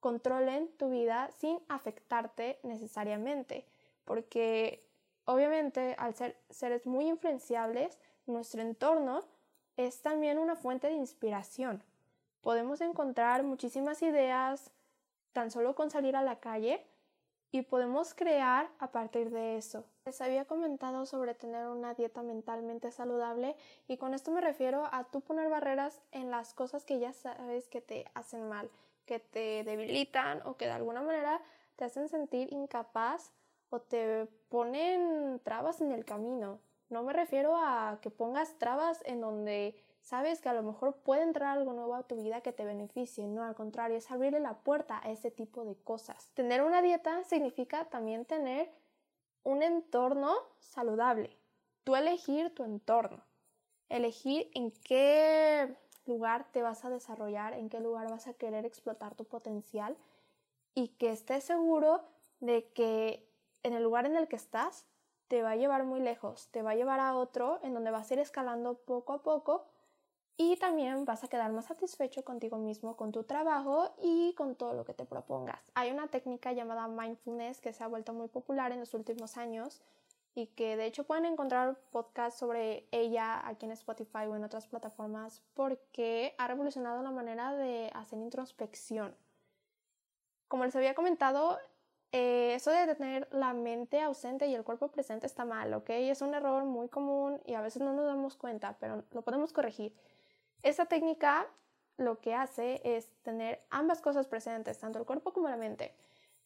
controlen 0.00 0.68
tu 0.76 0.90
vida 0.90 1.30
sin 1.38 1.58
afectarte 1.68 2.58
necesariamente, 2.62 3.66
porque 4.04 4.86
obviamente 5.24 5.94
al 5.98 6.14
ser 6.14 6.36
seres 6.50 6.86
muy 6.86 7.08
influenciables, 7.08 7.98
nuestro 8.26 8.62
entorno 8.62 9.24
es 9.76 10.02
también 10.02 10.38
una 10.38 10.56
fuente 10.56 10.88
de 10.88 10.94
inspiración. 10.94 11.82
Podemos 12.40 12.80
encontrar 12.80 13.42
muchísimas 13.42 14.02
ideas 14.02 14.70
tan 15.32 15.50
solo 15.50 15.74
con 15.74 15.90
salir 15.90 16.16
a 16.16 16.22
la 16.22 16.40
calle 16.40 16.84
y 17.50 17.62
podemos 17.62 18.14
crear 18.14 18.68
a 18.78 18.90
partir 18.90 19.30
de 19.30 19.56
eso. 19.56 19.84
Les 20.04 20.20
había 20.20 20.44
comentado 20.44 21.06
sobre 21.06 21.34
tener 21.34 21.66
una 21.68 21.94
dieta 21.94 22.22
mentalmente 22.22 22.90
saludable 22.90 23.56
y 23.86 23.96
con 23.96 24.14
esto 24.14 24.30
me 24.30 24.40
refiero 24.40 24.88
a 24.92 25.04
tú 25.04 25.20
poner 25.20 25.48
barreras 25.48 26.00
en 26.12 26.30
las 26.30 26.54
cosas 26.54 26.84
que 26.84 26.98
ya 26.98 27.12
sabes 27.12 27.68
que 27.68 27.80
te 27.80 28.04
hacen 28.14 28.48
mal, 28.48 28.70
que 29.08 29.20
te 29.20 29.64
debilitan 29.64 30.42
o 30.44 30.58
que 30.58 30.66
de 30.66 30.72
alguna 30.72 31.00
manera 31.00 31.40
te 31.76 31.84
hacen 31.84 32.10
sentir 32.10 32.52
incapaz 32.52 33.32
o 33.70 33.80
te 33.80 34.26
ponen 34.50 35.40
trabas 35.42 35.80
en 35.80 35.92
el 35.92 36.04
camino. 36.04 36.60
No 36.90 37.02
me 37.02 37.14
refiero 37.14 37.56
a 37.56 38.00
que 38.02 38.10
pongas 38.10 38.58
trabas 38.58 39.02
en 39.06 39.22
donde 39.22 39.74
sabes 40.02 40.42
que 40.42 40.50
a 40.50 40.52
lo 40.52 40.62
mejor 40.62 40.96
puede 40.96 41.22
entrar 41.22 41.56
algo 41.56 41.72
nuevo 41.72 41.94
a 41.94 42.02
tu 42.02 42.16
vida 42.16 42.42
que 42.42 42.52
te 42.52 42.66
beneficie, 42.66 43.26
no, 43.26 43.42
al 43.42 43.54
contrario, 43.54 43.96
es 43.96 44.10
abrirle 44.10 44.40
la 44.40 44.58
puerta 44.58 45.00
a 45.02 45.10
ese 45.10 45.30
tipo 45.30 45.64
de 45.64 45.74
cosas. 45.74 46.30
Tener 46.34 46.62
una 46.62 46.82
dieta 46.82 47.24
significa 47.24 47.86
también 47.86 48.26
tener 48.26 48.70
un 49.42 49.62
entorno 49.62 50.34
saludable. 50.58 51.38
Tú 51.84 51.96
elegir 51.96 52.54
tu 52.54 52.64
entorno, 52.64 53.24
elegir 53.88 54.50
en 54.54 54.70
qué 54.70 55.74
lugar 56.08 56.46
te 56.52 56.62
vas 56.62 56.84
a 56.84 56.90
desarrollar, 56.90 57.52
en 57.54 57.68
qué 57.68 57.80
lugar 57.80 58.10
vas 58.10 58.26
a 58.26 58.34
querer 58.34 58.64
explotar 58.66 59.14
tu 59.14 59.24
potencial 59.24 59.96
y 60.74 60.88
que 60.88 61.12
estés 61.12 61.44
seguro 61.44 62.02
de 62.40 62.68
que 62.72 63.28
en 63.62 63.74
el 63.74 63.82
lugar 63.82 64.06
en 64.06 64.16
el 64.16 64.28
que 64.28 64.36
estás 64.36 64.86
te 65.28 65.42
va 65.42 65.50
a 65.50 65.56
llevar 65.56 65.84
muy 65.84 66.00
lejos, 66.00 66.48
te 66.48 66.62
va 66.62 66.70
a 66.70 66.74
llevar 66.74 67.00
a 67.00 67.14
otro 67.14 67.60
en 67.62 67.74
donde 67.74 67.90
vas 67.90 68.10
a 68.10 68.14
ir 68.14 68.20
escalando 68.20 68.74
poco 68.74 69.12
a 69.12 69.22
poco 69.22 69.66
y 70.40 70.56
también 70.56 71.04
vas 71.04 71.24
a 71.24 71.28
quedar 71.28 71.52
más 71.52 71.66
satisfecho 71.66 72.24
contigo 72.24 72.58
mismo, 72.58 72.96
con 72.96 73.10
tu 73.10 73.24
trabajo 73.24 73.90
y 74.00 74.32
con 74.34 74.54
todo 74.54 74.72
lo 74.72 74.84
que 74.84 74.94
te 74.94 75.04
propongas. 75.04 75.60
Hay 75.74 75.90
una 75.90 76.06
técnica 76.06 76.52
llamada 76.52 76.86
mindfulness 76.86 77.60
que 77.60 77.72
se 77.72 77.82
ha 77.82 77.88
vuelto 77.88 78.14
muy 78.14 78.28
popular 78.28 78.72
en 78.72 78.78
los 78.80 78.94
últimos 78.94 79.36
años 79.36 79.82
y 80.38 80.46
que 80.46 80.76
de 80.76 80.86
hecho 80.86 81.02
pueden 81.02 81.24
encontrar 81.24 81.76
podcasts 81.90 82.38
sobre 82.38 82.86
ella 82.92 83.44
aquí 83.44 83.66
en 83.66 83.72
Spotify 83.72 84.26
o 84.28 84.36
en 84.36 84.44
otras 84.44 84.68
plataformas 84.68 85.42
porque 85.54 86.36
ha 86.38 86.46
revolucionado 86.46 87.02
la 87.02 87.10
manera 87.10 87.56
de 87.56 87.90
hacer 87.92 88.20
introspección. 88.20 89.16
Como 90.46 90.64
les 90.64 90.76
había 90.76 90.94
comentado, 90.94 91.58
eh, 92.12 92.52
eso 92.54 92.70
de 92.70 92.94
tener 92.94 93.26
la 93.32 93.52
mente 93.52 94.00
ausente 94.00 94.46
y 94.46 94.54
el 94.54 94.62
cuerpo 94.62 94.92
presente 94.92 95.26
está 95.26 95.44
mal, 95.44 95.74
¿ok? 95.74 95.90
Es 95.90 96.22
un 96.22 96.32
error 96.32 96.62
muy 96.62 96.88
común 96.88 97.40
y 97.44 97.54
a 97.54 97.60
veces 97.60 97.82
no 97.82 97.92
nos 97.92 98.06
damos 98.06 98.36
cuenta, 98.36 98.76
pero 98.78 99.02
lo 99.10 99.22
podemos 99.22 99.52
corregir. 99.52 99.92
Esta 100.62 100.86
técnica 100.86 101.48
lo 101.96 102.20
que 102.20 102.36
hace 102.36 102.80
es 102.84 103.10
tener 103.22 103.66
ambas 103.70 104.00
cosas 104.00 104.28
presentes, 104.28 104.78
tanto 104.78 105.00
el 105.00 105.04
cuerpo 105.04 105.32
como 105.32 105.48
la 105.48 105.56
mente. 105.56 105.96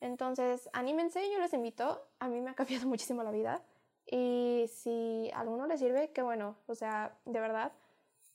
Entonces, 0.00 0.70
anímense, 0.72 1.30
yo 1.30 1.38
les 1.38 1.52
invito. 1.52 2.08
A 2.20 2.28
mí 2.28 2.40
me 2.40 2.50
ha 2.50 2.54
cambiado 2.54 2.86
muchísimo 2.88 3.22
la 3.22 3.30
vida. 3.30 3.62
Y 4.06 4.66
si 4.68 5.30
a 5.34 5.40
alguno 5.40 5.66
le 5.66 5.78
sirve, 5.78 6.10
qué 6.12 6.22
bueno. 6.22 6.56
O 6.66 6.74
sea, 6.74 7.16
de 7.24 7.40
verdad, 7.40 7.72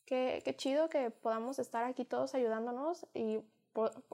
qué, 0.06 0.42
qué 0.44 0.56
chido 0.56 0.90
que 0.90 1.12
podamos 1.12 1.60
estar 1.60 1.84
aquí 1.84 2.06
todos 2.06 2.34
ayudándonos 2.36 3.06
y 3.14 3.42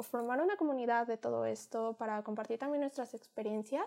formar 0.01 0.41
una 0.41 0.57
comunidad 0.57 1.07
de 1.07 1.17
todo 1.17 1.45
esto 1.45 1.93
para 1.93 2.21
compartir 2.23 2.59
también 2.59 2.81
nuestras 2.81 3.13
experiencias 3.13 3.85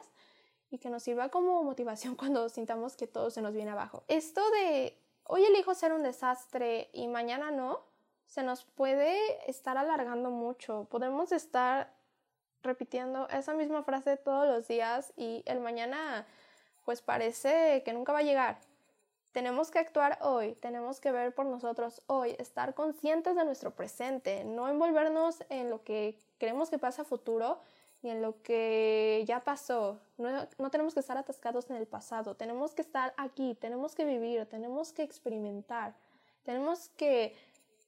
y 0.71 0.79
que 0.79 0.91
nos 0.91 1.03
sirva 1.03 1.29
como 1.29 1.63
motivación 1.63 2.15
cuando 2.17 2.49
sintamos 2.49 2.97
que 2.97 3.07
todo 3.07 3.31
se 3.31 3.43
nos 3.43 3.53
viene 3.53 3.71
abajo. 3.71 4.05
Esto 4.09 4.43
de 4.51 4.99
hoy 5.25 5.45
elijo 5.45 5.75
ser 5.75 5.93
un 5.93 6.03
desastre 6.03 6.91
y 6.93 7.09
mañana 7.09 7.51
no, 7.51 7.81
se 8.27 8.43
nos 8.43 8.65
puede 8.65 9.17
estar 9.49 9.77
alargando 9.77 10.31
mucho. 10.31 10.87
Podemos 10.91 11.33
estar 11.33 11.95
repitiendo 12.63 13.29
esa 13.29 13.55
misma 13.55 13.85
frase 13.85 14.17
todos 14.17 14.49
los 14.49 14.67
días 14.67 15.13
y 15.17 15.43
el 15.47 15.61
mañana 15.61 16.27
pues 16.87 17.03
parece 17.03 17.83
que 17.85 17.93
nunca 17.93 18.13
va 18.13 18.21
a 18.21 18.23
llegar. 18.23 18.59
Tenemos 19.33 19.71
que 19.71 19.81
actuar 19.81 20.19
hoy, 20.23 20.55
tenemos 20.55 20.99
que 20.99 21.13
ver 21.13 21.35
por 21.35 21.45
nosotros 21.45 22.01
hoy, 22.07 22.35
estar 22.39 22.73
conscientes 22.73 23.37
de 23.37 23.45
nuestro 23.45 23.73
presente, 23.73 24.45
no 24.45 24.67
envolvernos 24.69 25.45
en 25.51 25.69
lo 25.69 25.83
que 25.83 26.17
queremos 26.39 26.71
que 26.71 26.79
pase 26.79 27.03
a 27.03 27.05
futuro 27.05 27.59
y 28.03 28.09
en 28.09 28.23
lo 28.23 28.41
que 28.43 29.25
ya 29.27 29.41
pasó. 29.41 29.99
No, 30.17 30.71
tenemos 30.71 30.95
que 30.95 31.01
estar 31.01 31.19
atascados 31.19 31.69
en 31.69 31.77
el 31.77 31.87
pasado, 31.87 32.35
tenemos 32.37 32.73
que 32.73 32.83
estar 32.83 33.13
aquí, 33.19 33.55
tenemos 33.61 33.95
que 33.95 34.05
vivir, 34.05 34.47
tenemos 34.47 34.93
que 34.93 35.03
experimentar, 35.03 35.93
tenemos 36.45 36.89
que 36.97 37.35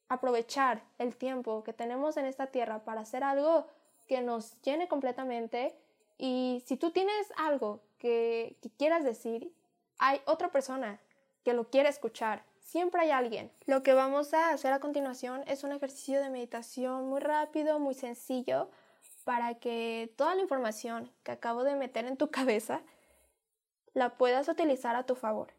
aprovechar 0.08 0.82
el 0.98 1.16
tiempo 1.16 1.62
que 1.62 1.72
tenemos 1.72 2.16
en 2.16 2.26
esta 2.26 2.48
tierra 2.48 2.80
para 2.80 3.02
hacer 3.02 3.22
algo 3.22 3.64
que 4.08 4.20
nos 4.22 4.60
llene 4.62 4.88
completamente 4.88 5.74
y 6.18 6.64
si 6.66 6.76
tú 6.76 6.90
tienes 6.90 7.32
algo 7.36 7.80
que, 7.98 8.56
quieras 8.78 9.04
decir, 9.04 9.52
hay 9.98 10.20
otra 10.26 10.50
persona 10.50 11.00
que 11.44 11.52
lo 11.52 11.70
quiere 11.70 11.88
escuchar. 11.88 12.44
Siempre 12.60 13.00
hay 13.02 13.10
alguien. 13.10 13.50
Lo 13.66 13.82
que 13.82 13.94
vamos 13.94 14.34
a 14.34 14.50
hacer 14.50 14.72
a 14.72 14.80
continuación 14.80 15.42
es 15.46 15.64
un 15.64 15.72
ejercicio 15.72 16.20
de 16.20 16.30
meditación 16.30 17.08
muy 17.08 17.20
rápido, 17.20 17.78
muy 17.78 17.94
sencillo, 17.94 18.70
para 19.24 19.54
que 19.54 20.12
toda 20.16 20.34
la 20.34 20.42
información 20.42 21.12
que 21.22 21.32
acabo 21.32 21.64
de 21.64 21.74
meter 21.74 22.06
en 22.06 22.16
tu 22.16 22.30
cabeza 22.30 22.82
la 23.94 24.16
puedas 24.16 24.48
utilizar 24.48 24.96
a 24.96 25.04
tu 25.04 25.14
favor, 25.14 25.52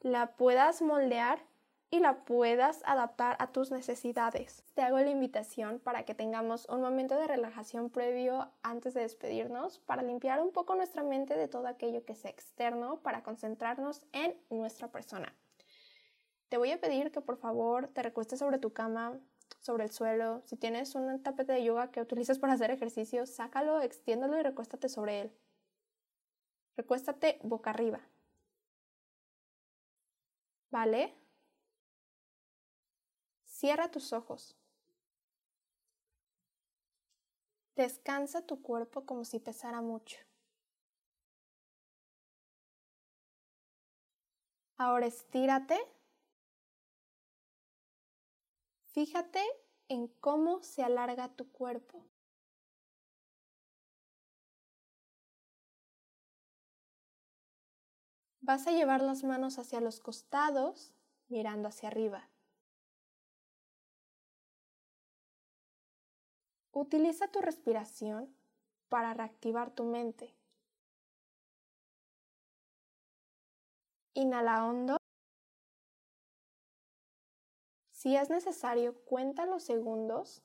la 0.00 0.36
puedas 0.36 0.82
moldear 0.82 1.42
y 1.90 1.98
la 1.98 2.24
puedas 2.24 2.82
adaptar 2.84 3.36
a 3.40 3.50
tus 3.50 3.72
necesidades. 3.72 4.62
Te 4.74 4.82
hago 4.82 4.98
la 5.00 5.10
invitación 5.10 5.80
para 5.80 6.04
que 6.04 6.14
tengamos 6.14 6.66
un 6.68 6.80
momento 6.80 7.16
de 7.16 7.26
relajación 7.26 7.90
previo 7.90 8.48
antes 8.62 8.94
de 8.94 9.00
despedirnos 9.00 9.80
para 9.80 10.02
limpiar 10.02 10.40
un 10.40 10.52
poco 10.52 10.76
nuestra 10.76 11.02
mente 11.02 11.36
de 11.36 11.48
todo 11.48 11.66
aquello 11.66 12.04
que 12.04 12.14
sea 12.14 12.30
externo 12.30 13.00
para 13.02 13.24
concentrarnos 13.24 14.06
en 14.12 14.36
nuestra 14.50 14.88
persona. 14.92 15.34
Te 16.48 16.58
voy 16.58 16.70
a 16.70 16.80
pedir 16.80 17.10
que 17.10 17.20
por 17.20 17.36
favor 17.36 17.88
te 17.88 18.02
recuestes 18.02 18.38
sobre 18.38 18.58
tu 18.58 18.72
cama, 18.72 19.18
sobre 19.60 19.84
el 19.84 19.90
suelo. 19.90 20.42
Si 20.46 20.56
tienes 20.56 20.94
un 20.94 21.22
tapete 21.22 21.52
de 21.52 21.64
yoga 21.64 21.90
que 21.90 22.00
utilizas 22.00 22.38
para 22.38 22.52
hacer 22.52 22.70
ejercicio, 22.70 23.26
sácalo, 23.26 23.82
extiéndalo 23.82 24.38
y 24.38 24.42
recuéstate 24.42 24.88
sobre 24.88 25.22
él. 25.22 25.32
Recuéstate 26.76 27.40
boca 27.42 27.70
arriba. 27.70 28.00
¿Vale? 30.70 31.19
Cierra 33.60 33.90
tus 33.90 34.14
ojos. 34.14 34.56
Descansa 37.76 38.40
tu 38.46 38.62
cuerpo 38.62 39.04
como 39.04 39.26
si 39.26 39.38
pesara 39.38 39.82
mucho. 39.82 40.16
Ahora 44.78 45.04
estírate. 45.04 45.78
Fíjate 48.94 49.44
en 49.88 50.08
cómo 50.08 50.62
se 50.62 50.82
alarga 50.82 51.28
tu 51.28 51.52
cuerpo. 51.52 52.02
Vas 58.40 58.66
a 58.66 58.70
llevar 58.70 59.02
las 59.02 59.22
manos 59.22 59.58
hacia 59.58 59.82
los 59.82 60.00
costados, 60.00 60.94
mirando 61.28 61.68
hacia 61.68 61.90
arriba. 61.90 62.30
Utiliza 66.72 67.28
tu 67.28 67.40
respiración 67.40 68.34
para 68.88 69.14
reactivar 69.14 69.70
tu 69.70 69.84
mente. 69.84 70.34
Inhala 74.14 74.64
hondo. 74.66 74.96
Si 77.92 78.16
es 78.16 78.30
necesario, 78.30 78.94
cuenta 79.04 79.46
los 79.46 79.62
segundos. 79.62 80.42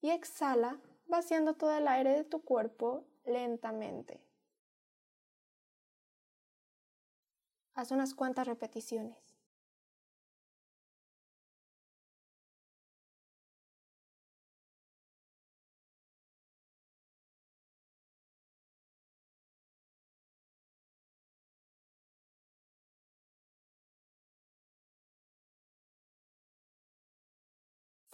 Y 0.00 0.10
exhala, 0.10 0.80
vaciando 1.06 1.54
todo 1.54 1.76
el 1.76 1.88
aire 1.88 2.10
de 2.14 2.24
tu 2.24 2.42
cuerpo 2.42 3.04
lentamente. 3.24 4.22
Haz 7.74 7.90
unas 7.90 8.14
cuantas 8.14 8.46
repeticiones. 8.46 9.35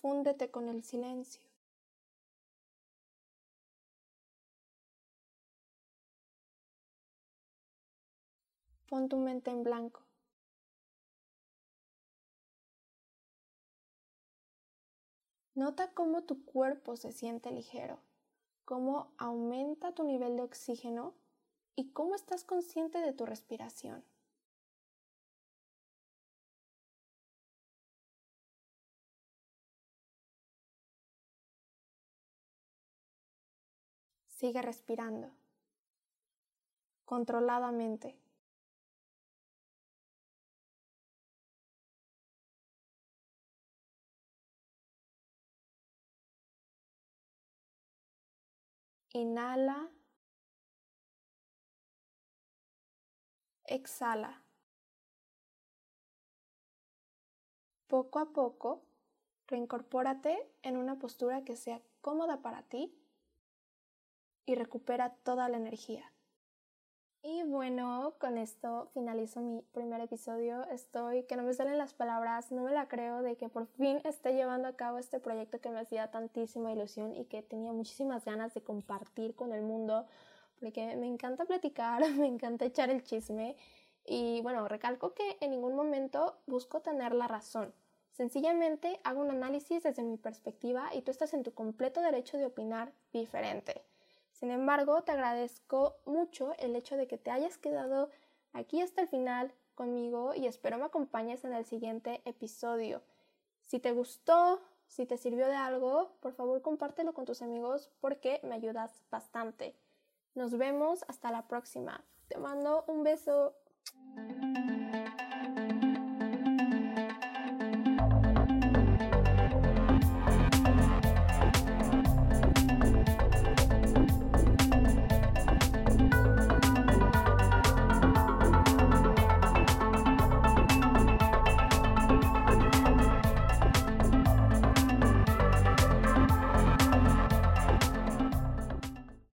Fúndete 0.03 0.51
con 0.51 0.69
el 0.69 0.83
silencio. 0.83 1.41
Pon 8.89 9.09
tu 9.09 9.17
mente 9.19 9.53
en 9.53 9.63
blanco. 9.63 10.03
Nota 15.55 15.93
cómo 15.95 16.25
tu 16.25 16.45
cuerpo 16.45 16.97
se 16.97 17.13
siente 17.13 17.53
ligero, 17.53 18.01
cómo 18.65 19.13
aumenta 19.19 19.95
tu 19.95 20.03
nivel 20.03 20.35
de 20.35 20.43
oxígeno 20.43 21.15
y 21.77 21.93
cómo 21.93 22.17
estás 22.17 22.43
consciente 22.43 22.99
de 22.99 23.13
tu 23.13 23.25
respiración. 23.25 24.03
Sigue 34.43 34.61
respirando 34.61 35.31
controladamente. 37.05 38.19
Inhala. 49.21 49.79
Exhala. 53.77 54.33
Poco 57.87 58.19
a 58.19 58.33
poco, 58.33 58.83
reincorpórate 59.47 60.51
en 60.63 60.77
una 60.77 60.99
postura 60.99 61.45
que 61.45 61.55
sea 61.57 61.81
cómoda 62.01 62.43
para 62.43 62.63
ti 62.65 62.93
y 64.47 64.55
recupera 64.55 65.15
toda 65.23 65.49
la 65.49 65.57
energía. 65.57 66.13
Y 67.25 67.45
bueno, 67.45 68.15
con 68.19 68.37
esto 68.37 68.91
finalizo 68.95 69.41
mi 69.41 69.63
primer 69.73 70.01
episodio. 70.01 70.67
Estoy 70.71 71.23
que 71.23 71.37
no 71.37 71.45
me 71.45 71.55
salen 71.55 71.79
las 71.79 71.95
palabras, 71.95 72.51
no 72.51 72.65
me 72.65 72.73
la 72.73 72.89
creo 72.89 73.23
de 73.23 73.37
que 73.37 73.49
por 73.49 73.67
fin 73.69 74.01
esté 74.05 74.35
llevando 74.35 74.67
a 74.67 74.75
cabo 74.75 74.99
este 74.99 75.21
proyecto 75.21 75.61
que 75.61 75.71
me 75.71 75.79
hacía 75.79 76.11
tantísima 76.11 76.73
ilusión 76.73 77.15
y 77.15 77.27
que 77.27 77.43
tenía 77.43 77.73
muchísimas 77.73 78.25
ganas 78.25 78.55
de 78.55 78.63
compartir 78.63 79.37
con 79.37 79.53
el 79.53 79.63
mundo, 79.63 80.05
porque 80.59 80.97
me 80.97 81.07
encanta 81.07 81.45
platicar, 81.45 82.03
me 82.19 82.27
encanta 82.27 82.65
echar 82.65 82.91
el 82.91 83.05
chisme 83.05 83.57
y 84.05 84.41
bueno, 84.43 84.67
recalco 84.67 85.15
que 85.15 85.37
en 85.41 85.51
ningún 85.51 85.77
momento 85.77 86.41
busco 86.47 86.81
tener 86.81 87.15
la 87.15 87.29
razón. 87.29 87.73
Sencillamente 88.11 89.01
hago 89.05 89.21
un 89.21 89.31
análisis 89.31 89.85
desde 89.85 90.03
mi 90.03 90.17
perspectiva 90.17 90.91
y 90.93 91.03
tú 91.03 91.13
estás 91.13 91.33
en 91.35 91.45
tu 91.45 91.55
completo 91.55 92.01
derecho 92.01 92.37
de 92.37 92.47
opinar 92.47 92.93
diferente. 93.13 93.85
Sin 94.43 94.51
embargo, 94.51 95.03
te 95.03 95.13
agradezco 95.13 96.01
mucho 96.05 96.53
el 96.59 96.75
hecho 96.75 96.97
de 96.97 97.07
que 97.07 97.17
te 97.17 97.31
hayas 97.31 97.59
quedado 97.59 98.11
aquí 98.53 98.81
hasta 98.81 99.03
el 99.03 99.07
final 99.07 99.55
conmigo 99.77 100.35
y 100.35 100.49
espero 100.49 100.79
me 100.79 100.85
acompañes 100.85 101.45
en 101.45 101.53
el 101.53 101.65
siguiente 101.65 102.23
episodio. 102.25 103.05
Si 103.61 103.79
te 103.79 103.93
gustó, 103.93 104.61
si 104.89 105.07
te 105.07 105.17
sirvió 105.17 105.47
de 105.47 105.55
algo, 105.55 106.17
por 106.19 106.33
favor 106.33 106.61
compártelo 106.61 107.15
con 107.15 107.25
tus 107.25 107.41
amigos 107.41 107.93
porque 108.01 108.41
me 108.43 108.57
ayudas 108.57 109.05
bastante. 109.13 109.77
Nos 110.35 110.59
vemos 110.59 111.05
hasta 111.07 111.31
la 111.31 111.47
próxima. 111.47 112.05
Te 112.27 112.37
mando 112.37 112.85
un 112.89 113.05
beso. 113.05 113.55